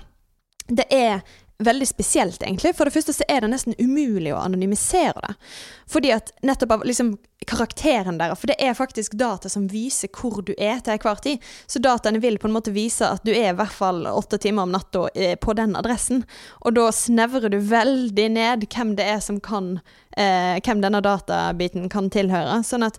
[0.71, 1.25] det er
[1.61, 2.73] veldig spesielt, egentlig.
[2.77, 5.35] For det første så er det nesten umulig å anonymisere det.
[5.91, 7.15] Fordi at nettopp av liksom
[7.49, 11.51] karakteren der, for det er faktisk data som viser hvor du er til enhver tid.
[11.67, 14.69] Så dataene vil på en måte vise at du er i hvert fall åtte timer
[14.69, 16.25] om natta eh, på den adressen.
[16.65, 19.79] Og da snevrer du veldig ned hvem det er som kan
[20.17, 22.61] eh, Hvem denne databiten kan tilhøre.
[22.67, 22.99] Sånn at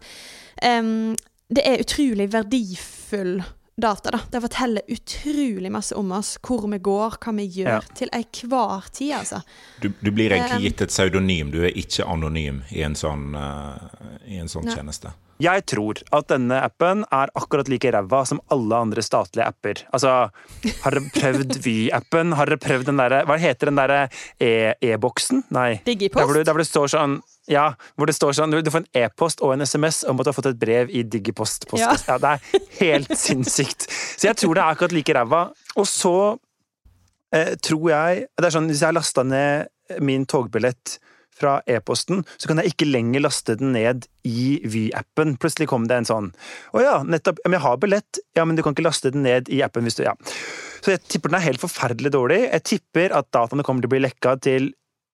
[0.64, 0.84] eh,
[1.52, 3.42] det er utrolig verdifull
[3.82, 4.12] data.
[4.12, 4.20] da.
[4.32, 7.98] Det forteller utrolig masse om oss, hvor vi går, hva vi gjør, ja.
[7.98, 9.42] til enhver tid, altså.
[9.82, 13.76] Du, du, blir egentlig gitt et pseudonym, du er ikke anonym i en sånn, uh,
[14.28, 15.14] i en sånn tjeneste.
[15.42, 19.82] Jeg tror at denne appen er akkurat like ræva som alle andre statlige apper.
[19.96, 20.30] Altså,
[20.84, 22.36] har dere prøvd Vy-appen?
[22.38, 24.04] Har dere prøvd den derre Hva heter den derre
[24.38, 25.42] e-boksen?
[25.48, 25.70] E Nei.
[25.88, 26.22] Digipost?
[26.22, 27.18] Der hvor, der hvor det står sånn
[27.50, 30.30] ja, hvor det står sånn Du får en e-post og en SMS om at du
[30.30, 31.66] har fått et brev i Digipost.
[31.74, 31.94] Ja.
[32.10, 32.18] ja.
[32.22, 33.88] Det er helt sinnssykt.
[33.90, 35.44] Så jeg tror det er akkurat like ræva.
[35.82, 36.16] Og så
[37.34, 41.00] eh, tror jeg Det er sånn hvis jeg har lasta ned min togbillett
[41.42, 45.34] fra e-posten, så kan jeg ikke lenger laste den ned i Vy-appen.
[45.42, 46.28] Plutselig kom det en sånn
[46.76, 47.42] Å ja, nettopp.
[47.48, 48.22] Men jeg har billett.
[48.38, 50.16] Ja, men du kan ikke laste den ned i appen hvis du Ja.
[50.82, 52.40] Så jeg tipper den er helt forferdelig dårlig.
[52.48, 54.72] Jeg tipper at dataene kommer til å bli lekka til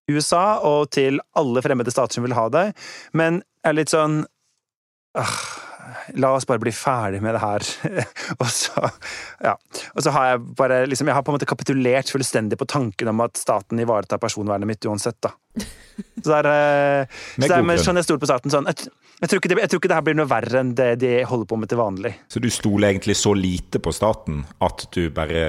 [0.08, 4.22] USA og til alle fremmede stater som vil ha deg, men er litt sånn
[5.17, 5.39] øh,
[6.20, 7.63] La oss bare bli ferdig med det her.
[8.41, 8.89] og så
[9.43, 9.54] ja.
[9.93, 13.12] Og så har jeg bare liksom Jeg har på en måte kapitulert fullstendig på tanken
[13.12, 15.34] om at staten ivaretar personvernet mitt uansett, da.
[15.98, 18.91] Så det er, eh, så det er med, sånn jeg stoler på staten sånn jeg,
[19.24, 21.50] jeg, tror det, jeg, tror ikke det, her blir noe verre enn det de holder
[21.50, 22.12] på med til vanlig.
[22.30, 25.48] Så du stoler egentlig så lite på staten at du bare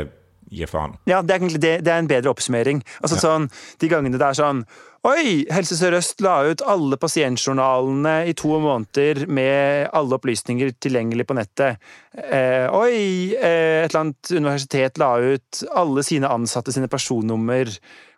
[0.50, 0.96] gi faen.
[1.08, 2.82] Ja, det er, egentlig, det, det er en bedre oppsummering.
[3.02, 3.24] Altså ja.
[3.24, 4.64] sånn, De gangene det er sånn
[5.06, 5.44] Oi!
[5.54, 11.78] Helse Sør-Øst la ut alle pasientjournalene i to måneder med alle opplysninger tilgjengelig på nettet.
[12.18, 13.30] Eh, oi!
[13.38, 17.70] Eh, et eller annet universitet la ut alle sine ansatte sine personnummer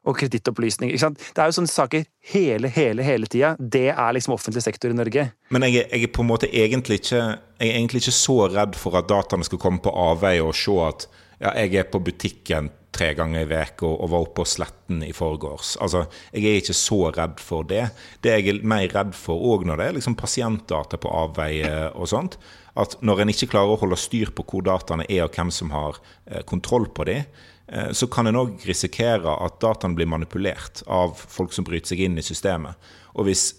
[0.08, 0.96] og kredittopplysninger.
[0.96, 3.52] Det er jo sånne saker hele, hele, hele tida.
[3.60, 5.26] Det er liksom offentlig sektor i Norge.
[5.52, 7.24] Men jeg, jeg, er på en måte egentlig ikke,
[7.60, 10.78] jeg er egentlig ikke så redd for at dataene skal komme på avveie og se
[10.86, 11.10] at
[11.40, 15.12] ja, jeg er på butikken tre ganger i veka og, var oppe på Sletten i
[15.16, 15.76] forgårs.
[15.82, 17.84] Altså, jeg er ikke så redd for det.
[18.22, 22.10] Det jeg er mer redd for òg når det er liksom pasientdata på avveie og
[22.10, 22.36] sånt,
[22.80, 25.72] at når en ikke klarer å holde styr på hvor dataene er og hvem som
[25.74, 27.24] har eh, kontroll på dem,
[27.72, 32.04] eh, så kan en òg risikere at dataene blir manipulert av folk som bryter seg
[32.06, 32.78] inn i systemet.
[33.16, 33.50] Og hvis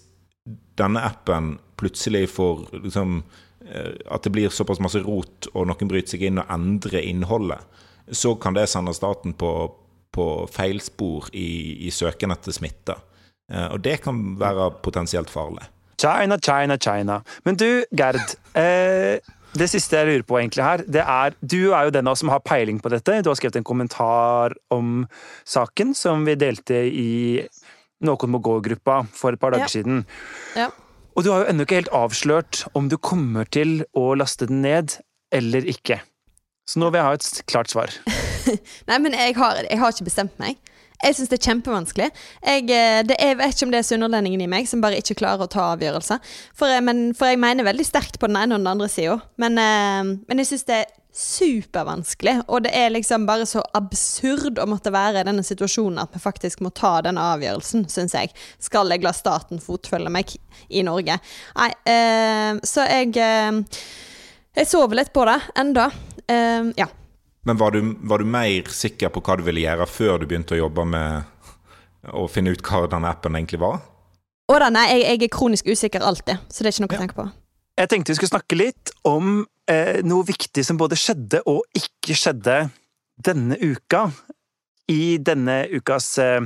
[0.80, 3.22] denne appen plutselig får liksom
[3.62, 7.62] at det blir såpass masse rot, og noen bryter seg inn og endrer innholdet,
[8.10, 9.52] så kan det sende staten på,
[10.12, 12.96] på feilspor i, i søken etter smitte.
[13.52, 15.64] Eh, og det kan være potensielt farlig.
[16.00, 17.22] China, China, China.
[17.44, 18.20] Men du, Gerd.
[18.58, 19.22] Eh,
[19.52, 22.22] det siste jeg lurer på egentlig her, det er Du er jo den av oss
[22.24, 23.18] som har peiling på dette.
[23.20, 25.04] Du har skrevet en kommentar om
[25.44, 27.42] saken som vi delte i
[28.02, 29.74] Noen må gå-gruppa for et par dager ja.
[29.76, 30.00] siden.
[30.58, 30.70] Ja.
[31.12, 34.62] Og du har jo ennå ikke helt avslørt om du kommer til å laste den
[34.64, 34.96] ned
[35.32, 36.00] eller ikke.
[36.68, 37.92] Så nå vil jeg ha et klart svar.
[38.88, 40.60] Nei, men jeg har, jeg har, ikke bestemt meg.
[41.02, 42.08] Jeg syns det er kjempevanskelig.
[42.46, 45.18] Jeg, eh, det, jeg, vet ikke om det er sunnhordlendingen i meg som bare ikke
[45.18, 46.22] klarer å ta avgjørelser.
[46.54, 49.18] For, for, jeg mener veldig sterkt på den ene og den andre sida.
[49.42, 52.38] Men, eh, men, jeg syns det er supervanskelig.
[52.48, 56.22] Og det er liksom bare så absurd å måtte være i denne situasjonen at vi
[56.22, 58.32] faktisk må ta denne avgjørelsen, syns jeg.
[58.62, 60.32] Skal jeg la staten fotfølge meg
[60.72, 61.18] i Norge?
[61.58, 63.60] Nei, eh, så jeg eh,
[64.52, 65.86] Jeg sover litt på det enda.
[66.28, 66.88] Eh, ja.
[67.44, 70.54] Men var du, var du mer sikker på hva du ville gjøre før du begynte
[70.54, 73.80] å jobbe med å finne ut hva denne appen egentlig var?
[74.52, 77.00] Å da, nei, jeg, jeg er kronisk usikker alltid, så det er ikke noe å
[77.00, 77.26] tenke på.
[77.80, 79.44] Jeg tenkte vi skulle snakke litt om
[80.06, 82.56] noe viktig som både skjedde og ikke skjedde
[83.22, 84.10] denne uka.
[84.90, 86.42] I denne ukas eh,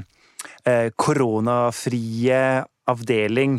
[0.64, 2.42] eh, koronafrie
[2.86, 3.58] avdeling.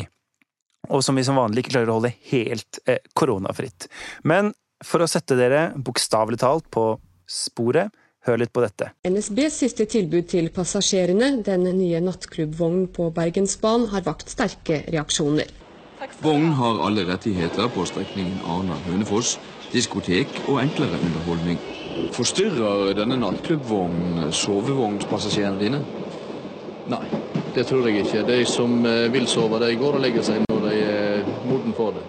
[0.88, 3.88] Og som vi som vanlig ikke klarer å holde helt eh, koronafritt.
[4.24, 4.52] Men
[4.84, 6.92] for å sette dere bokstavelig talt på
[7.28, 7.90] sporet,
[8.28, 8.92] hør litt på dette.
[9.08, 15.50] NSBs siste tilbud til passasjerene, den nye nattklubbvognen på Bergensbanen, har vakt sterke reaksjoner.
[16.22, 19.36] Vognen har alle rettigheter på strekningen Arna-Hønefoss,
[19.72, 21.58] diskotek og enklere underholdning.
[22.14, 25.80] Forstyrrer denne nattklubbvognen sovevognspassasjerene dine?
[26.88, 27.02] Nei,
[27.54, 28.24] det tror jeg ikke.
[28.28, 31.96] De som eh, vil sove, de går og legger seg når de er moden for
[31.96, 32.04] det.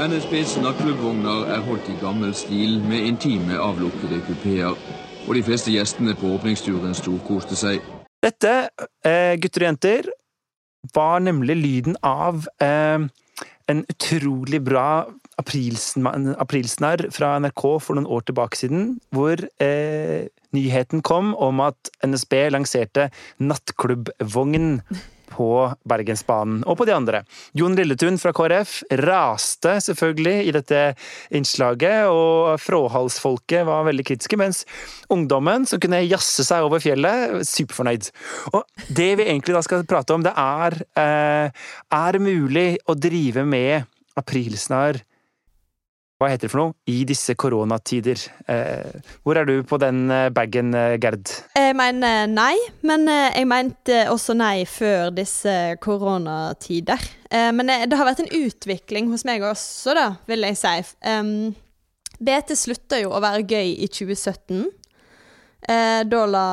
[0.00, 4.76] NSBs nattklubbvogner er holdt i gammel stil med intime, avlukkede kupeer.
[5.28, 7.84] Og de fleste gjestene på åpningsturen storkoste seg.
[8.20, 8.54] Dette,
[9.04, 10.10] eh, gutter og jenter,
[10.94, 13.04] var nemlig lyden av eh,
[13.68, 15.06] en utrolig bra
[15.40, 21.92] aprilsn- aprilsnarr fra NRK for noen år tilbake siden, hvor eh, nyheten kom om at
[22.06, 23.08] NSB lanserte
[23.40, 24.76] nattklubbvogn
[25.30, 25.48] på
[25.88, 27.22] Bergensbanen, og på de andre.
[27.56, 30.80] Jon Lilletun fra KrF raste selvfølgelig i dette
[31.36, 34.64] innslaget, og fråhalsfolket var veldig kritiske, mens
[35.12, 38.10] ungdommen, som kunne jazze seg over fjellet, superfornøyd.
[38.54, 43.44] Og det vi egentlig da skal prate om, det er eh, Er mulig å drive
[43.46, 43.86] med
[44.18, 45.00] aprilsnarr
[46.20, 46.74] hva heter det for noe?
[46.92, 48.20] I disse koronatider.
[48.52, 51.32] Eh, hvor er du på den eh, bagen, eh, Gerd?
[51.56, 52.52] Jeg mener nei,
[52.84, 57.00] men jeg mente også nei før disse koronatider.
[57.30, 60.72] Men det har vært en utvikling hos meg også, da, vil jeg si.
[62.20, 64.66] BT slutta jo å være gøy i 2017.
[65.68, 66.44] Eh, da la,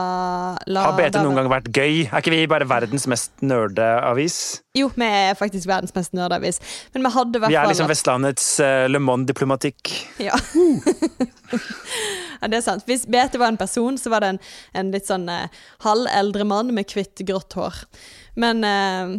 [0.67, 2.02] la Har BT da- noen gang vært gøy?
[2.10, 4.62] Er ikke vi bare verdens mest nerdeavis?
[4.76, 6.60] Jo, vi er faktisk verdens mest nerdavis.
[6.93, 9.93] Men vi hadde hvert Vi er liksom Vestlandets uh, Le Monde-diplomatikk.
[10.20, 10.36] Ja.
[12.41, 12.84] ja, det er sant.
[12.89, 14.41] Hvis BT var en person, så var det en,
[14.76, 15.48] en litt sånn eh,
[15.88, 17.80] halveldre mann med hvitt, grått hår.
[18.36, 19.15] Men uh,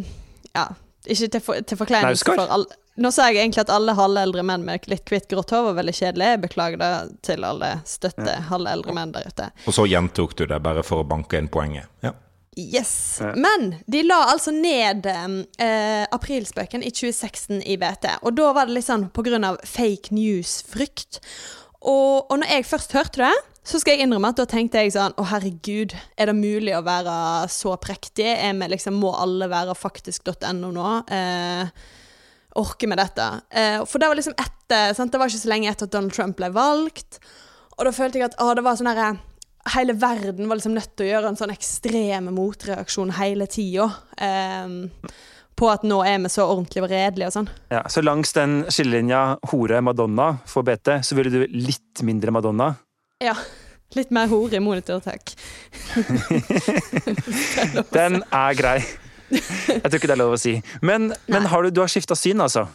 [0.53, 0.69] ja,
[1.09, 4.65] ikke til, for, til forkleinelse for alle Nå sa jeg egentlig at alle halveldre menn
[4.67, 6.35] med litt hvitt, grått hår var veldig kjedelige.
[6.35, 6.93] Jeg beklager det
[7.27, 9.51] til alle støtte halveldre menn der ute.
[9.67, 11.87] Og så gjentok du det bare for å banke inn poenget.
[12.03, 12.17] Ja.
[12.59, 13.21] Yes.
[13.39, 18.09] Men de la altså ned eh, aprilspøken i 2016 i BT.
[18.27, 21.21] Og da var det litt sånn på grunn av fake news-frykt.
[21.79, 23.37] Og, og når jeg først hørte det,
[23.69, 26.83] så skal jeg innrømme at da tenkte jeg sånn Å, herregud, er det mulig å
[26.83, 27.15] være
[27.53, 28.27] så prektig?
[28.27, 30.93] Er vi liksom, må alle være faktisk.no nå?
[31.15, 31.71] Eh,
[32.61, 33.29] orke med dette.
[33.51, 35.13] Eh, for det var liksom etter sant?
[35.13, 37.21] Det var ikke så lenge etter at Donald Trump ble valgt.
[37.79, 39.17] Og da følte jeg at å, det var sånn herre
[39.69, 43.91] Hele verden var liksom nødt til å gjøre en sånn ekstrem motreaksjon hele tida.
[44.17, 44.71] Eh,
[45.59, 47.51] på at nå er vi så ordentlig og redelige og sånn.
[47.75, 52.71] Ja, så langs den skillelinja hore-Madonna for BT, så ville du litt mindre Madonna?
[53.21, 53.35] Ja.
[53.97, 55.35] Litt mer hore i monitor, takk.
[57.97, 58.79] Den er grei.
[59.31, 60.55] Jeg tror ikke det er lov å si.
[60.83, 62.67] Men, men har du, du har skifta syn, altså?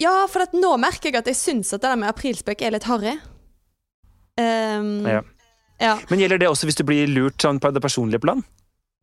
[0.00, 2.74] Ja, for at nå merker jeg at jeg syns at det der med aprilspøk er
[2.74, 3.18] litt harry.
[4.40, 5.20] Um, Ja.
[5.78, 5.94] ja.
[6.08, 8.42] Men gjelder det også hvis du blir lurt sånn på det personlige plan?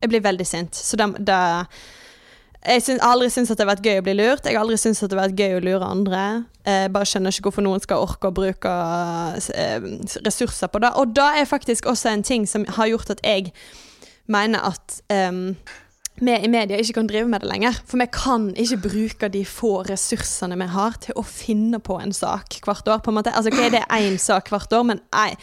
[0.02, 0.74] Jeg blir veldig sint.
[0.74, 1.40] Så det, det
[2.64, 4.44] Jeg har aldri syntes at det har vært gøy å bli lurt.
[4.44, 6.22] Jeg har aldri syntes at det har vært gøy å lure andre.
[6.66, 8.72] Jeg bare skjønner ikke hvorfor noen skal orke å bruke
[9.54, 9.86] eh,
[10.26, 10.90] ressurser på det.
[11.00, 13.52] Og da er faktisk også en ting som har gjort at jeg
[14.30, 15.54] mener at um,
[16.20, 17.80] vi i media ikke kan drive med det lenger.
[17.88, 22.14] For vi kan ikke bruke de få ressursene vi har til å finne på en
[22.16, 23.02] sak hvert år.
[23.04, 23.34] på en måte.
[23.34, 25.34] Altså, okay, Det er én sak hvert år, men nei.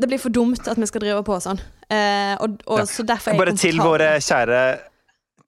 [0.00, 1.60] Det blir for dumt at vi skal drive på sånn.
[1.90, 4.60] Eh, og, og, så derfor er Bare til våre kjære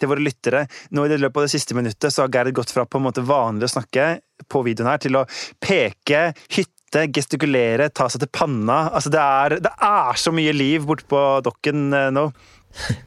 [0.03, 0.67] til våre lyttere.
[0.91, 3.07] Nå i det løpet av det siste minuttet så har Gerd gått fra på en
[3.07, 4.07] måte vanlig å snakke
[4.51, 5.27] på videoen her, til å
[5.63, 8.89] peke, hytte, gestikulere, ta seg til panna.
[8.91, 12.27] Altså, det er, det er så mye liv borte på dokken eh, nå.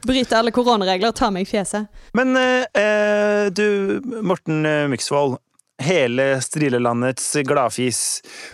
[0.06, 1.90] Bryter alle koronaregler og tar meg i fjeset.
[2.16, 5.38] Men eh, du, Morten eh, Myksvold.
[5.76, 7.98] Hele Strilelandets gladfis.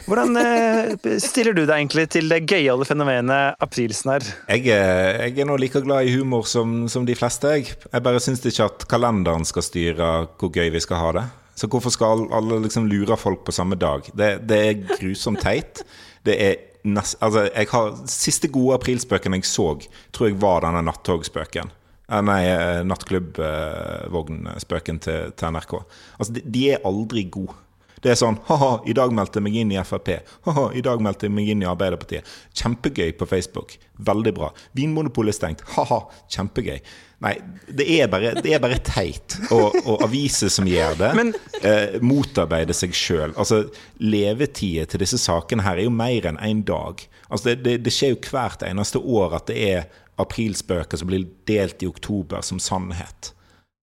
[0.08, 4.26] Hvordan eh, stiller du deg egentlig til det gøyale fenomenet aprilsnarr?
[4.50, 7.76] Jeg, er, jeg er nå like glad i humor som, som de fleste, jeg.
[7.86, 11.24] Jeg bare syns ikke at kalenderen skal styre hvor gøy vi skal ha det.
[11.54, 14.08] Så hvorfor skal alle liksom lure folk på samme dag?
[14.18, 15.84] Det, det er grusomt teit.
[16.26, 19.68] Det er nest, altså, jeg har, Siste gode aprilspøken jeg så,
[20.12, 21.68] tror jeg var denne nattogspøken.
[22.12, 25.72] Eh, Nei, eh, nattklubbvognspøken til, til NRK.
[26.18, 27.54] Altså, de, de er aldri gode.
[28.02, 30.08] Det er sånn Ha-ha, i dag meldte jeg meg inn i Frp.
[30.48, 32.24] Ha-ha, i dag meldte jeg meg inn i Arbeiderpartiet.
[32.58, 33.68] Kjempegøy på Facebook.
[34.02, 34.48] Veldig bra.
[34.74, 35.62] Vinmonopolet er stengt.
[35.76, 36.00] Ha-ha,
[36.34, 36.80] kjempegøy.
[37.22, 37.36] Nei,
[37.70, 39.36] det er bare, det er bare teit.
[39.54, 43.34] Og, og aviser som gjør det, Men- eh, motarbeider seg sjøl.
[43.38, 43.62] Altså,
[44.02, 47.04] levetida til disse sakene her er jo mer enn én en dag.
[47.30, 49.86] Altså, det, det, det skjer jo hvert eneste år at det er
[50.22, 53.32] aprilspøker som blir delt i oktober som sannhet.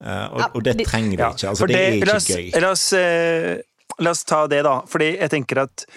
[0.03, 1.49] Eh, og, og det trenger vi ikke.
[1.53, 2.51] Altså, det er ikke gøy.
[2.61, 3.57] La oss, eh,
[3.99, 4.81] la oss ta det, da.
[4.87, 5.87] Fordi jeg tenker at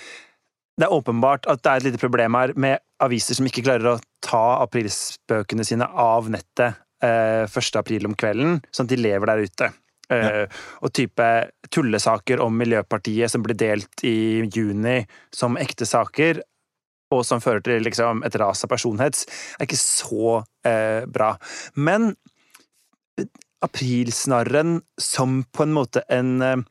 [0.78, 3.92] det er åpenbart at det er et lite problem her med aviser som ikke klarer
[3.92, 7.78] å ta aprilspøkene sine av nettet eh, 1.
[7.80, 9.72] april om kvelden, sånn at de lever der ute.
[10.12, 10.42] Ja.
[10.84, 11.26] Og type
[11.72, 14.98] tullesaker om Miljøpartiet som ble delt i juni
[15.32, 16.42] som ekte saker,
[17.12, 19.26] og som fører til liksom, et ras av personhets,
[19.58, 20.34] er ikke så
[20.68, 21.34] eh, bra.
[21.76, 22.12] Men
[23.62, 26.64] aprilsnarren som på en måte en eh,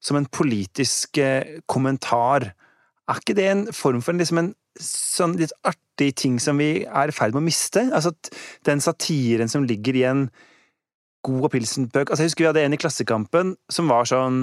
[0.00, 2.54] Som en politisk eh, kommentar.
[3.10, 6.84] Er ikke det en form for en, liksom en sånn litt artig ting som vi
[6.86, 7.88] er i ferd med å miste?
[7.90, 8.14] Altså
[8.68, 10.28] den satiren som ligger i en
[11.26, 14.38] god pilsenpøk altså Jeg husker vi hadde en i Klassekampen som var sånn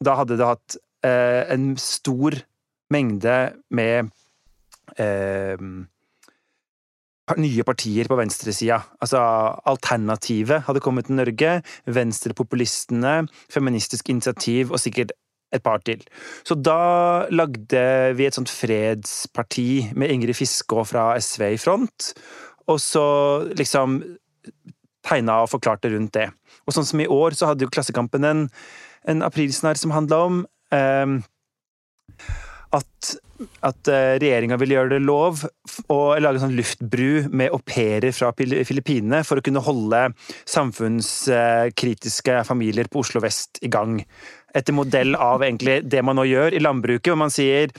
[0.00, 2.38] Da hadde det hatt eh, en stor
[2.94, 3.34] mengde
[3.74, 4.08] med
[5.00, 5.58] eh,
[7.40, 8.82] nye partier på venstresida.
[9.00, 9.20] Altså
[9.70, 11.54] Alternativet hadde kommet til Norge,
[11.88, 13.14] Venstrepopulistene,
[13.52, 15.14] Feministisk initiativ og sikkert
[15.54, 16.00] et par til.
[16.46, 17.84] Så da lagde
[18.18, 22.12] vi et sånt fredsparti med Ingrid Fiskå fra SV i front,
[22.70, 23.04] og så
[23.58, 24.00] liksom
[25.04, 26.30] tegna og forklarte rundt det.
[26.64, 28.46] Og sånn som i år, så hadde jo Klassekampen en,
[29.10, 30.40] en aprilsnarr som handla om
[30.72, 31.18] eh,
[32.74, 33.10] at,
[33.66, 35.44] at eh, regjeringa ville gjøre det lov
[35.92, 40.06] å lage en sånn luftbru med au pairer fra Filippinene for å kunne holde
[40.50, 44.00] samfunnskritiske familier på Oslo vest i gang.
[44.54, 47.74] Etter modell av egentlig det man nå gjør i landbruket, hvor man sier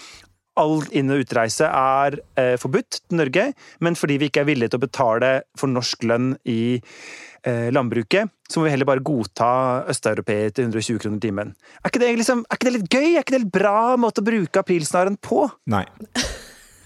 [0.59, 3.49] all inn- og utreise er eh, forbudt til Norge,
[3.83, 8.31] men fordi vi ikke er villige til å betale for norsk lønn i eh, landbruket,
[8.47, 9.49] så må vi heller bare godta
[9.91, 11.51] østeuropeere til 120 kroner timen.
[11.81, 13.09] Er ikke, det liksom, er ikke det litt gøy?
[13.09, 15.43] Er ikke det en bra måte å bruke aprilsnaren på?
[15.71, 15.83] Nei.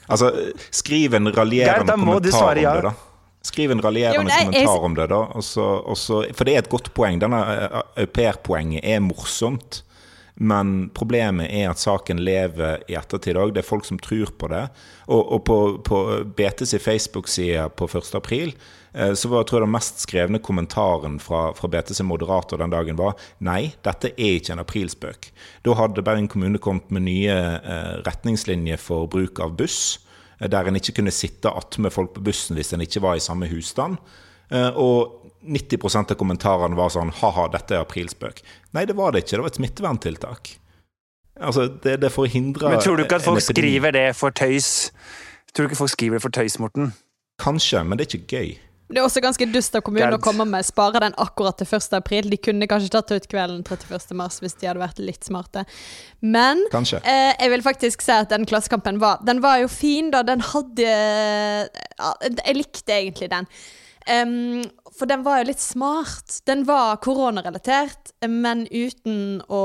[0.09, 0.31] Altså,
[0.73, 2.95] skriv en raljerende kommentar om det, da.
[3.49, 5.21] Skriv en raljerende jeg- kommentar om det, da.
[5.41, 7.19] Også, også, for det er et godt poeng.
[7.21, 9.83] Denne eh, au pair-poenget er morsomt.
[10.39, 13.51] Men problemet er at saken lever i ettertid òg.
[13.53, 14.61] Det er folk som tror på det.
[15.11, 15.97] Og, og på, på
[16.37, 18.13] BTs Facebook-side på 1.
[18.15, 18.53] april
[18.93, 22.95] eh, så var tror jeg den mest skrevne kommentaren fra, fra BTs moderator den dagen
[22.95, 25.27] var nei, dette er ikke en aprilspøk.
[25.67, 30.05] Da hadde Bergen kommune kommet med nye eh, retningslinjer for bruk av buss eh,
[30.47, 33.49] der en ikke kunne sitte attmed folk på bussen hvis en ikke var i samme
[33.51, 33.97] husstand.
[34.51, 38.41] Eh, Og 90% av kommentarene var sånn ha-ha, dette er aprilspøk.
[38.75, 39.37] Nei, det var det ikke.
[39.37, 40.53] Det var et smitteverntiltak.
[41.39, 44.07] Altså, det, det er for å hindre Men tror du ikke at folk skriver det
[44.19, 44.89] for tøys?
[45.53, 46.91] Tror du ikke folk skriver det for tøys, Morten?
[47.39, 48.49] Kanskje, men det er ikke gøy.
[48.89, 51.91] Det er også ganske dust av kommunen å komme med spare den akkurat til 1.
[51.99, 52.29] april.
[52.31, 54.15] De kunne kanskje tatt ut kvelden 31.
[54.17, 55.63] mars hvis de hadde vært litt smarte.
[56.25, 60.23] Men eh, jeg vil faktisk si at den Klassekampen var Den var jo fin, da.
[60.25, 63.45] Den hadde ja, Jeg likte egentlig den.
[64.09, 64.63] Um,
[64.97, 66.39] for den var jo litt smart.
[66.49, 69.63] Den var koronarelatert, men uten å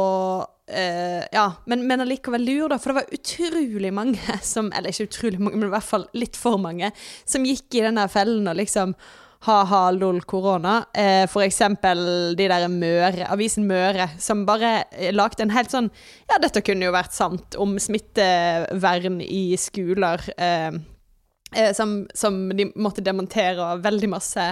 [0.69, 2.79] eh, Ja, men, men allikevel lur, da.
[2.79, 6.39] For det var utrolig mange som Eller ikke utrolig mange, men i hvert fall litt
[6.39, 6.93] for mange,
[7.25, 8.97] som gikk i denne fellen og liksom
[9.45, 10.79] ha-ha, lol, korona.
[10.95, 11.99] Eh, for eksempel
[12.39, 15.91] de der Møre, avisen Møre, som bare eh, lagde en helt sånn
[16.31, 20.25] Ja, dette kunne jo vært sant om smittevern i skoler.
[20.39, 20.81] Eh,
[21.55, 24.49] eh, som, som de måtte demontere veldig masse.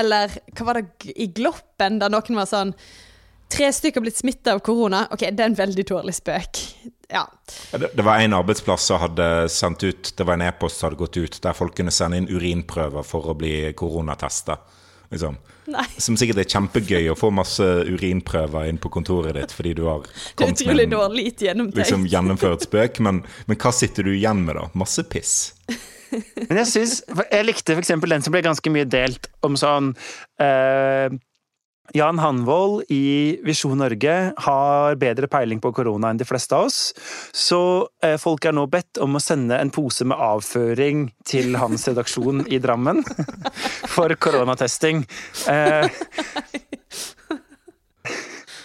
[0.00, 2.74] Eller hva var det i Gloppen, da noen var sånn
[3.50, 5.04] Tre stykker blitt smitta av korona.
[5.10, 6.60] Ok, det er en veldig dårlig spøk.
[7.10, 7.24] Ja.
[7.72, 11.00] Det, det var en arbeidsplass som hadde sendt ut Det var en e-post som hadde
[11.00, 14.60] gått ut der folk kunne sende inn urinprøver for å bli koronatesta.
[15.10, 15.40] Liksom.
[15.98, 20.04] Som sikkert er kjempegøy å få masse urinprøver inn på kontoret ditt fordi du har
[20.38, 21.80] Det er kommet med en dårlig gjennomtenkt.
[21.82, 23.00] liksom, gjennomført spøk.
[23.02, 24.68] Men, men hva sitter du igjen med, da?
[24.78, 25.56] Masse piss.
[26.10, 29.92] Men jeg synes, jeg likte eksempel den som ble ganske mye delt, om sånn
[30.42, 31.06] eh,
[31.94, 34.14] Jan Hanvold i Visjon Norge
[34.46, 36.80] har bedre peiling på korona enn de fleste av oss.
[37.34, 37.60] Så
[38.06, 42.44] eh, folk er nå bedt om å sende en pose med avføring til hans redaksjon
[42.46, 43.02] i Drammen
[43.94, 45.02] for koronatesting.
[45.50, 45.88] Eh,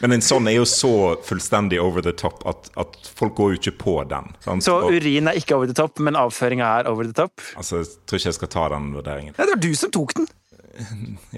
[0.04, 0.90] Men en sånn er jo så
[1.26, 4.28] fullstendig over the top at, at folk går jo ikke på den.
[4.44, 4.66] sant?
[4.66, 7.42] Så urin er ikke over the top, men avføringa er over the top.
[7.58, 9.34] altså, jeg tror ikke jeg skal ta den vurderingen.
[9.38, 10.28] Nei, det var du som tok den!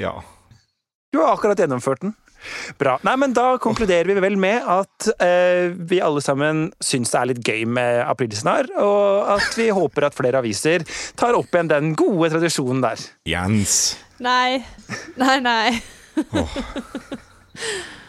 [0.01, 0.15] Ja.
[1.13, 2.15] Du har akkurat gjennomført den.
[2.77, 2.97] Bra.
[3.03, 7.29] Nei, men Da konkluderer vi vel med at eh, vi alle sammen syns det er
[7.31, 10.85] litt gøy med aprilsnarr, og at vi håper at flere aviser
[11.17, 13.01] tar opp igjen den gode tradisjonen der.
[13.27, 13.97] Jens.
[14.23, 14.61] Nei.
[15.19, 15.81] Nei, nei.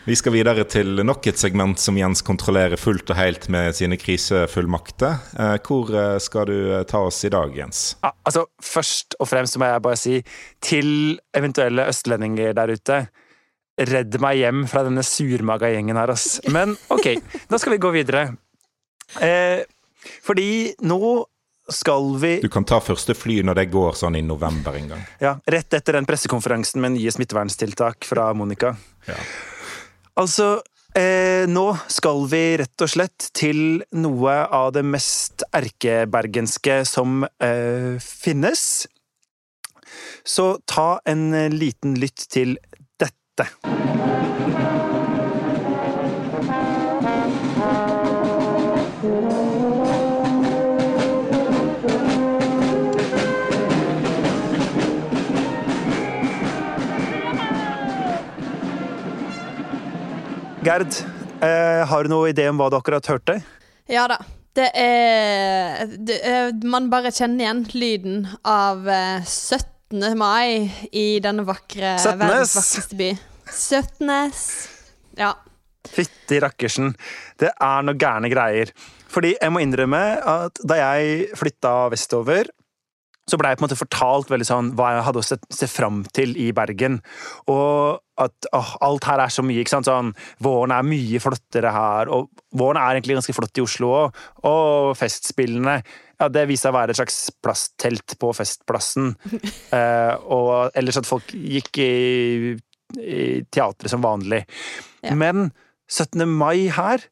[0.09, 3.99] Vi skal videre til nok et segment som Jens kontrollerer fullt og helt med sine
[4.01, 5.19] krisefullmakter.
[5.37, 7.83] Eh, hvor eh, skal du eh, ta oss i dag, Jens?
[8.01, 10.15] Ja, altså, Først og fremst må jeg bare si
[10.65, 13.03] til eventuelle østlendinger der ute
[13.79, 16.41] Redd meg hjem fra denne surmaga gjengen her, ass.
[16.51, 17.11] Men ok,
[17.53, 18.25] da skal vi gå videre.
[19.21, 19.61] Eh,
[20.25, 20.49] fordi
[20.89, 21.13] nå
[21.69, 25.05] skal vi Du kan ta første fly når det går sånn i november en gang.
[25.21, 28.73] Ja, rett etter den pressekonferansen med nye smitteverntiltak fra Monica.
[29.05, 29.21] Ja.
[30.19, 30.59] Altså,
[30.99, 38.03] eh, nå skal vi rett og slett til noe av det mest erkebergenske som eh,
[38.03, 38.65] finnes.
[40.27, 42.59] Så ta en liten lytt til
[42.99, 43.47] dette.
[60.67, 60.91] Gerd,
[61.41, 63.39] eh, har du noen idé om hva du akkurat hørte?
[63.89, 64.19] Ja da.
[64.59, 70.17] Det er, det er Man bare kjenner igjen lyden av eh, 17.
[70.19, 73.13] mai i denne vakre verdens vakreste by.
[73.55, 74.11] 17.
[75.21, 75.31] Ja.
[75.89, 76.91] Fytti rakkersen.
[77.39, 78.75] Det er noe gærne greier.
[79.09, 82.51] Fordi jeg må innrømme at da jeg flytta vestover,
[83.31, 85.71] så blei jeg på en måte fortalt veldig sånn hva jeg hadde å se, se
[85.71, 86.99] fram til i Bergen.
[87.47, 89.63] Og at åh, alt her er så mye.
[89.63, 89.89] ikke sant?
[89.89, 90.13] Sånn,
[90.45, 94.23] Våren er mye flottere her, og våren er egentlig ganske flott i Oslo òg.
[94.49, 95.79] Og festspillene.
[96.19, 99.13] Ja, det viste seg å være et slags plasttelt på Festplassen.
[99.69, 102.55] Eh, og ellers at folk gikk i,
[102.97, 104.41] i teatret som vanlig.
[105.05, 105.13] Ja.
[105.19, 105.51] Men
[105.93, 106.25] 17.
[106.25, 107.05] mai her,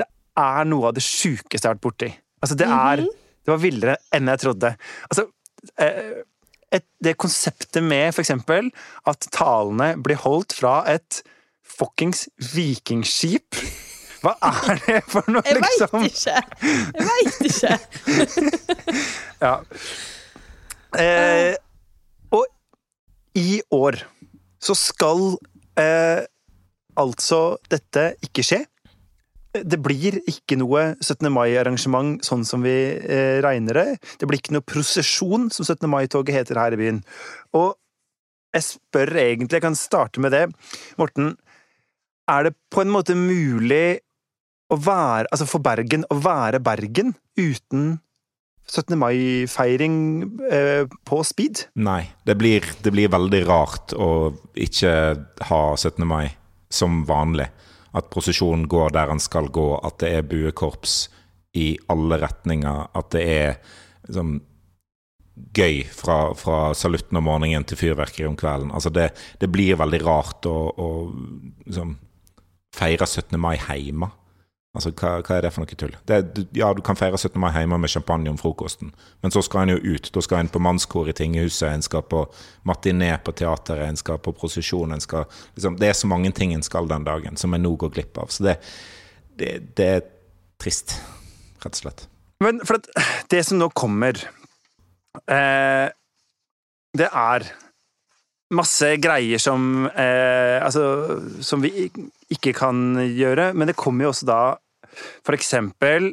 [0.00, 0.06] det
[0.40, 2.08] er noe av det sjukeste jeg har vært borti.
[2.40, 4.72] Altså, det er Det var villere enn jeg trodde.
[5.08, 5.26] Altså,
[5.84, 6.24] eh,
[6.74, 8.70] et, det konseptet med for eksempel
[9.08, 11.22] at talene blir holdt fra et
[11.64, 13.56] fuckings vikingskip
[14.18, 16.02] Hva er det for noe, Jeg veit liksom?
[16.08, 16.36] ikke!
[16.98, 17.74] Jeg veit ikke!
[19.44, 19.52] Ja.
[20.98, 21.54] Eh,
[22.34, 22.46] og
[23.38, 24.00] i år
[24.58, 25.36] så skal
[25.78, 26.24] eh,
[26.98, 27.40] altså
[27.70, 28.58] dette ikke skje.
[29.64, 31.28] Det blir ikke noe 17.
[31.32, 33.86] mai-arrangement sånn som vi eh, regner det.
[34.20, 35.88] Det blir ikke noe prosesjon, som 17.
[35.90, 37.02] mai-toget heter her i byen.
[37.58, 37.76] Og
[38.54, 40.46] jeg spør egentlig, jeg kan starte med det.
[41.00, 41.34] Morten,
[42.28, 44.00] er det på en måte mulig
[44.68, 47.96] å være, altså for Bergen å være Bergen uten
[48.68, 48.98] 17.
[49.00, 49.94] mai-feiring
[50.52, 51.64] eh, på speed?
[51.80, 52.02] Nei.
[52.28, 54.92] Det blir, det blir veldig rart å ikke
[55.48, 56.04] ha 17.
[56.04, 56.28] mai
[56.68, 57.48] som vanlig.
[57.96, 61.08] At prosesjonen går der den skal gå, at det er buekorps
[61.56, 63.56] i alle retninger, at det er
[64.06, 64.38] liksom
[65.54, 68.72] gøy fra, fra salutten om morgenen til fyrverkeri om kvelden.
[68.74, 69.10] Altså det,
[69.40, 70.88] det blir veldig rart å, å
[71.66, 71.94] liksom,
[72.74, 73.38] feire 17.
[73.40, 74.10] mai hjemme.
[74.76, 75.94] Altså, hva, hva er det for noe tull?
[76.06, 77.38] Det, ja, du kan feire 17.
[77.40, 78.92] mai hjemme med champagne om frokosten,
[79.24, 80.10] men så skal en jo ut.
[80.12, 82.26] Da skal en på mannskor i tinghuset, en skal på
[82.68, 85.24] matiné på teateret, en skal på prosesjon en skal,
[85.56, 88.20] liksom, Det er så mange ting en skal den dagen, som en nå går glipp
[88.20, 88.28] av.
[88.34, 88.58] Så det,
[89.40, 90.04] det, det er
[90.60, 90.98] trist,
[91.64, 92.04] rett og slett.
[92.44, 92.92] Men for at
[93.32, 94.20] det som nå kommer
[95.26, 95.88] eh,
[96.94, 97.48] Det er
[98.54, 100.84] masse greier som eh, Altså,
[101.44, 101.88] som vi
[102.32, 104.40] ikke kan gjøre, men det kommer jo også da
[105.26, 106.08] for eksempel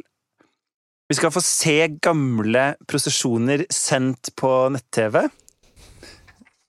[1.08, 5.22] Vi skal få se gamle prosesjoner sendt på nett-TV.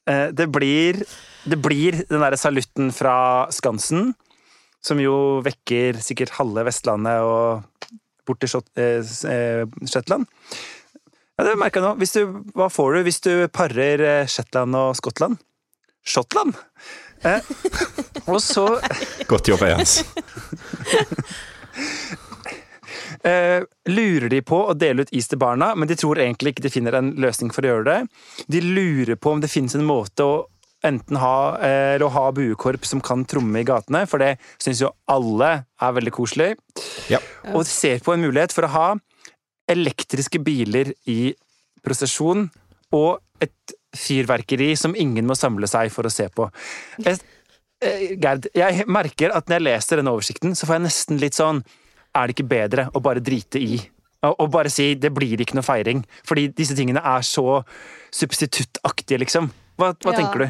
[0.07, 1.01] Eh, det blir
[1.47, 4.13] Det blir den derre salutten fra Skansen,
[4.83, 7.63] som jo vekker sikkert halve Vestlandet og
[8.27, 8.99] bort til Shot- eh,
[9.31, 10.27] eh, Shetland.
[11.37, 12.07] Ja, det merker jeg nå.
[12.43, 15.37] Du, hva får du hvis du parer eh, Shetland og Skottland?
[16.07, 16.57] Shotland!
[17.25, 17.41] Eh,
[18.29, 18.67] og så
[19.27, 19.99] Godt jobba, Jens.
[23.27, 26.67] eh, lurer de på å dele ut is til barna, men de tror egentlig ikke
[26.67, 27.97] de finner en løsning for å gjøre det.
[28.53, 30.37] De lurer på om det finnes en måte å
[30.85, 34.83] enten ha, eh, eller å ha buekorps som kan tromme i gatene, for det syns
[34.83, 36.53] jo alle er veldig koselig.
[37.11, 37.19] Ja.
[37.53, 38.87] Og de ser på en mulighet for å ha
[39.67, 41.33] elektriske biler i
[41.83, 42.47] prosesjon,
[42.95, 46.47] og et fyrverkeri som ingen må samle seg for å se på.
[47.03, 47.19] Jeg,
[47.83, 51.37] eh, Gerd, jeg merker at når jeg leser denne oversikten, så får jeg nesten litt
[51.37, 51.63] sånn
[52.15, 53.75] Er det ikke bedre å bare drite i?
[54.25, 55.99] Og, og bare si det blir ikke noe feiring.
[56.25, 57.59] Fordi disse tingene er så
[58.15, 59.51] substituttaktige, liksom.
[59.77, 60.17] Hva, hva Ja.
[60.23, 60.47] tenker du?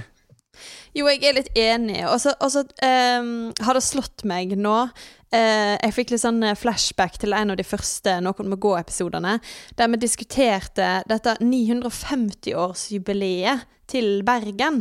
[0.96, 2.00] Jo, jeg er litt enig.
[2.08, 2.34] Og så
[2.64, 4.90] um, ehm, har det slått meg nå
[5.36, 9.34] eh, Jeg fikk litt sånn eh, flashback til en av de første Noen må gå-episodene,
[9.78, 13.58] der vi diskuterte dette 950-årsjubileet
[13.88, 14.76] til Bergen.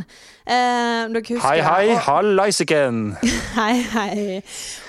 [0.50, 2.96] Uh, husker Hei, hei, hallaisiken!
[3.58, 4.42] Hei, hei.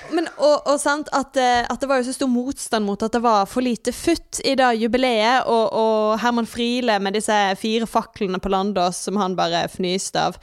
[0.10, 3.22] Men, og, og sant, at, at det var jo så stor motstand mot at det
[3.22, 8.39] var for lite futt i det jubileet, og, og Herman Friele med disse fire faklene
[8.41, 10.36] på Landås som han bare fnyste av.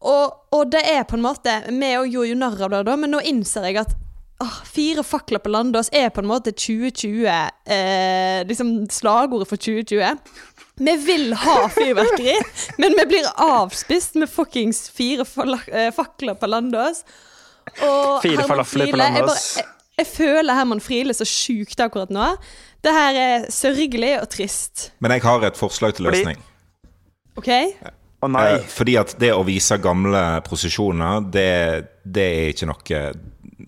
[0.00, 2.94] Og, og det er på en måte Vi òg gjorde jo narr av det da,
[2.96, 3.90] men nå innser jeg at
[4.40, 10.16] åh, fire fakler på Landås er på en måte 2020 eh, Liksom slagordet for 2020.
[10.80, 12.38] Vi vil ha fyrverkeri,
[12.80, 15.26] men vi blir avspist med fuckings fire
[15.68, 17.02] eh, fakler på Landås.
[17.84, 19.66] Og Fire Herman falafler på Friele, jeg bare- Jeg,
[20.00, 22.30] jeg føler Herman Friele så sjukt akkurat nå.
[22.80, 24.86] Det her er sørgelig og trist.
[25.04, 26.40] Men jeg har et forslag til Fordi- løsning.
[27.36, 27.50] OK?
[28.24, 28.46] Å nei.
[28.54, 31.46] Eh, Fordi at det å vise gamle prosesjoner, det,
[32.04, 33.02] det er ikke noe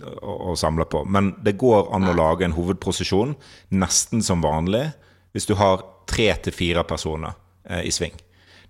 [0.00, 1.04] å, å samle på.
[1.04, 3.36] Men det går an å lage en hovedprosesjon
[3.74, 4.88] nesten som vanlig
[5.32, 7.36] hvis du har tre til fire personer
[7.68, 8.14] eh, i sving.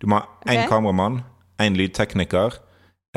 [0.02, 0.70] Du må ha én okay.
[0.70, 1.22] kameramann,
[1.62, 2.58] én lydtekniker,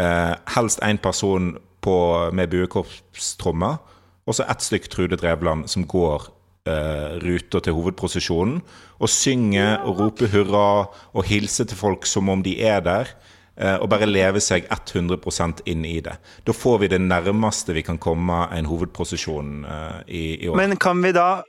[0.01, 1.97] eh, helst én person på,
[2.33, 3.77] med buekorpstrommer,
[4.25, 6.27] og så ett stykk Trude Drevland som går
[6.69, 8.59] eh, ruta til hovedprosesjonen,
[8.97, 10.67] og synger og roper hurra
[11.13, 13.11] og hilser til folk som om de er der.
[13.57, 16.17] Eh, Og bare leve seg 100% inn i det.
[16.45, 20.57] Da får vi det nærmeste vi kan komme en hovedposisjon eh, i, i år.
[20.59, 21.43] Men kan vi da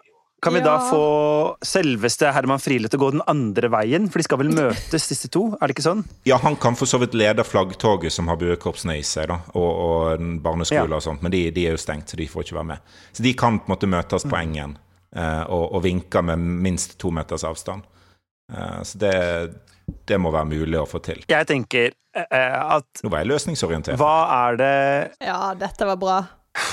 [0.45, 4.05] kan vi da få selveste Herman Friele til å gå den andre veien?
[4.13, 5.47] For de skal vel møtes, disse to?
[5.57, 6.03] Er det ikke sånn?
[6.29, 9.71] Ja, han kan for så vidt lede flaggtoget som har buekorpsene i seg, da, og,
[9.87, 11.01] og en barneskole Ja.
[11.01, 12.95] og sånt, men de, de er jo stengt, så de får ikke være med.
[13.17, 14.77] Så de kan på en måte møtes på engen
[15.17, 17.89] eh, og, og vinke med minst to meters avstand.
[18.53, 19.15] Eh, så det,
[20.07, 21.21] det må være mulig å få til.
[21.31, 23.99] Jeg tenker eh, at Nå var jeg løsningsorientert.
[24.01, 24.15] hva
[24.49, 24.73] er det
[25.27, 26.17] Ja, dette var bra.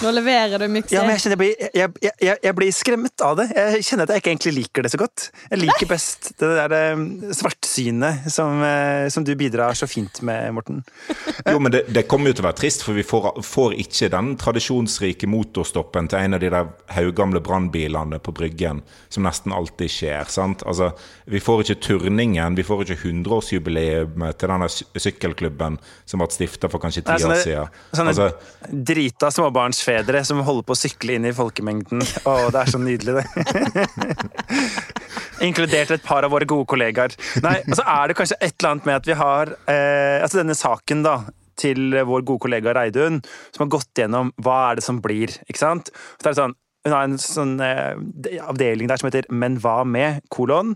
[0.04, 0.96] Nå leverer du, mikser.
[0.96, 1.90] Ja, men jeg jeg blir, jeg,
[2.22, 3.50] jeg, jeg, blir skremt av det.
[3.56, 5.26] Jeg kjenner at jeg ikke egentlig liker det så godt.
[5.52, 7.04] Jeg liker best det der eh,
[7.36, 10.84] svartsynet som, eh, som du bidrar så fint med, Morten.
[11.54, 14.08] Jo, men det, det kommer jo til å være trist, for vi får, får ikke
[14.14, 18.80] den tradisjonsrike motorstoppen til en av de der haugamle brannbilene på Bryggen,
[19.12, 20.30] som nesten alltid skjer.
[20.32, 20.64] sant?
[20.70, 20.94] Altså,
[21.28, 26.70] Vi får ikke turningen, vi får ikke 100-årsjubileet til denne sy- sykkelklubben som ble stifta
[26.72, 27.68] for kanskje ti år siden.
[27.94, 28.32] sånne- Altså,
[28.72, 29.32] Drita
[29.74, 32.02] småbarnsfedre som holder på å sykle inn i folkemengden.
[32.28, 33.86] Å, det er så nydelig, det.
[35.48, 37.14] Inkludert et par av våre gode kollegaer.
[37.44, 40.40] Nei, og så er det kanskje et eller annet med at vi har eh, Altså
[40.42, 41.16] denne saken, da.
[41.60, 43.20] Til vår gode kollega Reidun,
[43.54, 45.36] som har gått gjennom hva er det som blir.
[45.46, 45.92] ikke sant?
[46.18, 46.56] Så er det sånn,
[46.88, 50.24] Hun har en sånn eh, avdeling der som heter Men hva med?
[50.34, 50.74] kolon.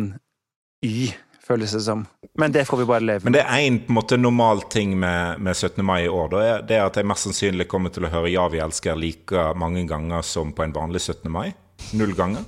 [0.85, 1.09] Y,
[1.47, 2.03] føles det som.
[2.37, 3.79] Men det får vi bare leve Men det er én
[4.21, 5.83] normal ting med, med 17.
[5.85, 6.29] mai i år.
[6.29, 6.41] Da,
[6.75, 10.21] er at jeg mest sannsynlig kommer til å høre 'Ja, vi elsker' like mange ganger
[10.21, 11.31] som på en vanlig 17.
[11.31, 11.53] mai.
[11.93, 12.45] Null ganger.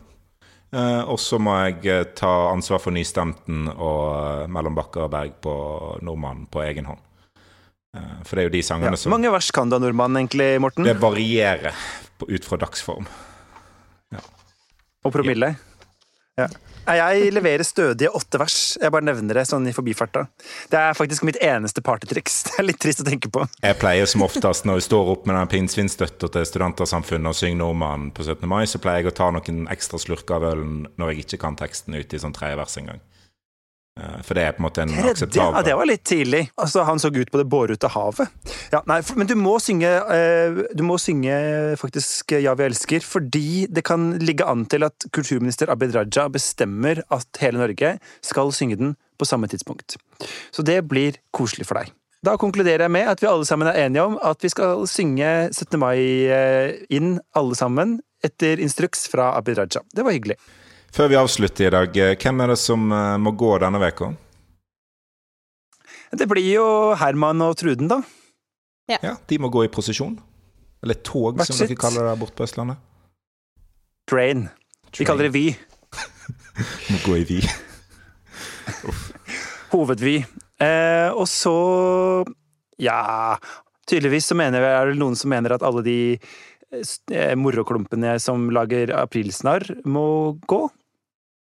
[0.72, 5.12] Eh, og så må jeg eh, ta ansvar for Nystemten og eh, Mellom Bakker og
[5.12, 5.53] Berg på
[6.05, 6.99] Nordmannen på egen hånd.
[7.97, 8.68] Eh, for det er jo de Ja.
[8.76, 10.84] sangene som Mange vers kan du av nordmann, egentlig, Morten?
[10.86, 11.74] Det varierer
[12.28, 13.07] ut fra dagsform.
[15.14, 15.53] Promille?
[16.39, 16.47] Ja.
[16.89, 18.55] Jeg leverer stødige åtte vers.
[18.82, 20.24] Jeg bare nevner det sånn i forbifarta.
[20.72, 22.39] Det er faktisk mitt eneste partytriks.
[22.47, 23.45] Det er litt trist å tenke på.
[23.62, 27.62] Jeg pleier som oftest når jeg står opp med den pinnsvinstøtta til Studentersamfunnet og synger
[27.62, 28.47] Nordmannen på 17.
[28.49, 31.60] mai, så pleier jeg å ta noen ekstra slurker av ølen når jeg ikke kan
[31.60, 33.03] teksten ut i sånn tredje vers engang.
[34.00, 35.28] Eh, For det er på en måte en Tredje?
[35.36, 36.45] Ja, det var litt tidlig.
[36.60, 38.32] Altså, Han så ut på det bårete havet.
[38.72, 41.36] Ja, nei, men du må synge eh, Du må synge
[41.82, 47.04] faktisk Ja, vi elsker, fordi det kan ligge an til at kulturminister Abid Raja bestemmer
[47.10, 49.97] at hele Norge skal synge den på samme tidspunkt.
[50.56, 51.91] Så det blir koselig for deg.
[52.24, 55.28] Da konkluderer jeg med at vi alle sammen er enige om at vi skal synge
[55.52, 55.80] 17.
[55.80, 59.84] mai eh, inn, alle sammen, etter instruks fra Abid Raja.
[59.95, 60.36] Det var hyggelig.
[60.95, 64.11] Før vi avslutter i dag, eh, hvem er det som eh, må gå denne veka?
[66.11, 66.67] Det blir jo
[66.97, 68.01] Herman og Truden, da.
[68.89, 70.15] Ja, de må gå i prosesjon.
[70.81, 72.79] Eller tog, Hvert som dere kaller det borte på Østlandet.
[74.09, 74.47] Train.
[74.97, 75.45] Vi kaller det Vy.
[76.89, 77.39] Må gå i vi.
[79.73, 80.15] Hovedvy.
[80.59, 82.25] Eh, og så
[82.79, 83.37] Ja,
[83.89, 88.93] tydeligvis så mener er det noen som mener at alle de eh, moroklumpene som lager
[88.97, 90.63] aprilsnarr, må gå.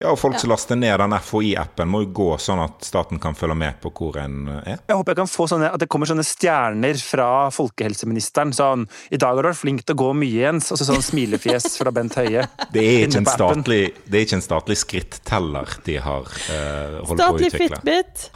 [0.00, 0.38] Ja, og folk Ja.
[0.40, 3.90] som laster ned den FHI-appen, må jo gå sånn at staten kan følge med på
[3.92, 4.78] hvor en er.
[4.88, 8.48] Jeg håper jeg kan få sånne, at det kommer sånne stjerner fra folkehelseministeren.
[8.56, 11.02] Sånn 'I dag har du vært flink til å gå mye, Jens.' Og så sånn
[11.04, 12.48] smilefjes fra Bent Høie.
[12.72, 17.06] Det er ikke en statlig, det er ikke en statlig skritteller de har uh, holdt
[17.06, 17.76] på å Statlig utvikle.
[17.76, 18.30] Fitbit.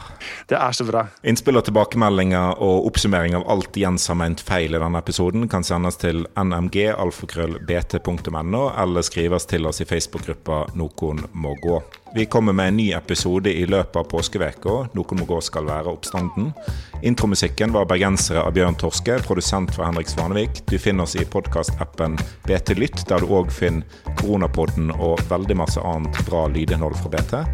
[0.47, 1.07] Det er så bra.
[1.23, 5.63] Innspill og tilbakemeldinger og oppsummering av alt Jens har ment feil i denne episoden, kan
[5.63, 11.83] sendes til nmg.alfakrøllbt.no, eller skrives til oss i Facebook-gruppa Nokon Noen må gå.
[12.15, 14.75] Vi kommer med en ny episode i løpet av påskeveka.
[14.93, 16.53] Noen må gå skal være oppstanden.
[17.03, 20.65] Intromusikken var 'Bergensere' av Bjørn Torske, produsent for Henrik Svanevik.
[20.65, 23.83] Du finner oss i podkastappen BT Lytt, der du òg finner
[24.15, 27.45] Koronapodden og veldig masse annet bra lydinnhold fra BT.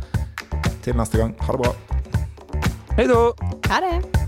[0.83, 1.73] Til neste gang, ha det bra.
[2.97, 3.31] Hei da.
[3.69, 4.21] Ha det.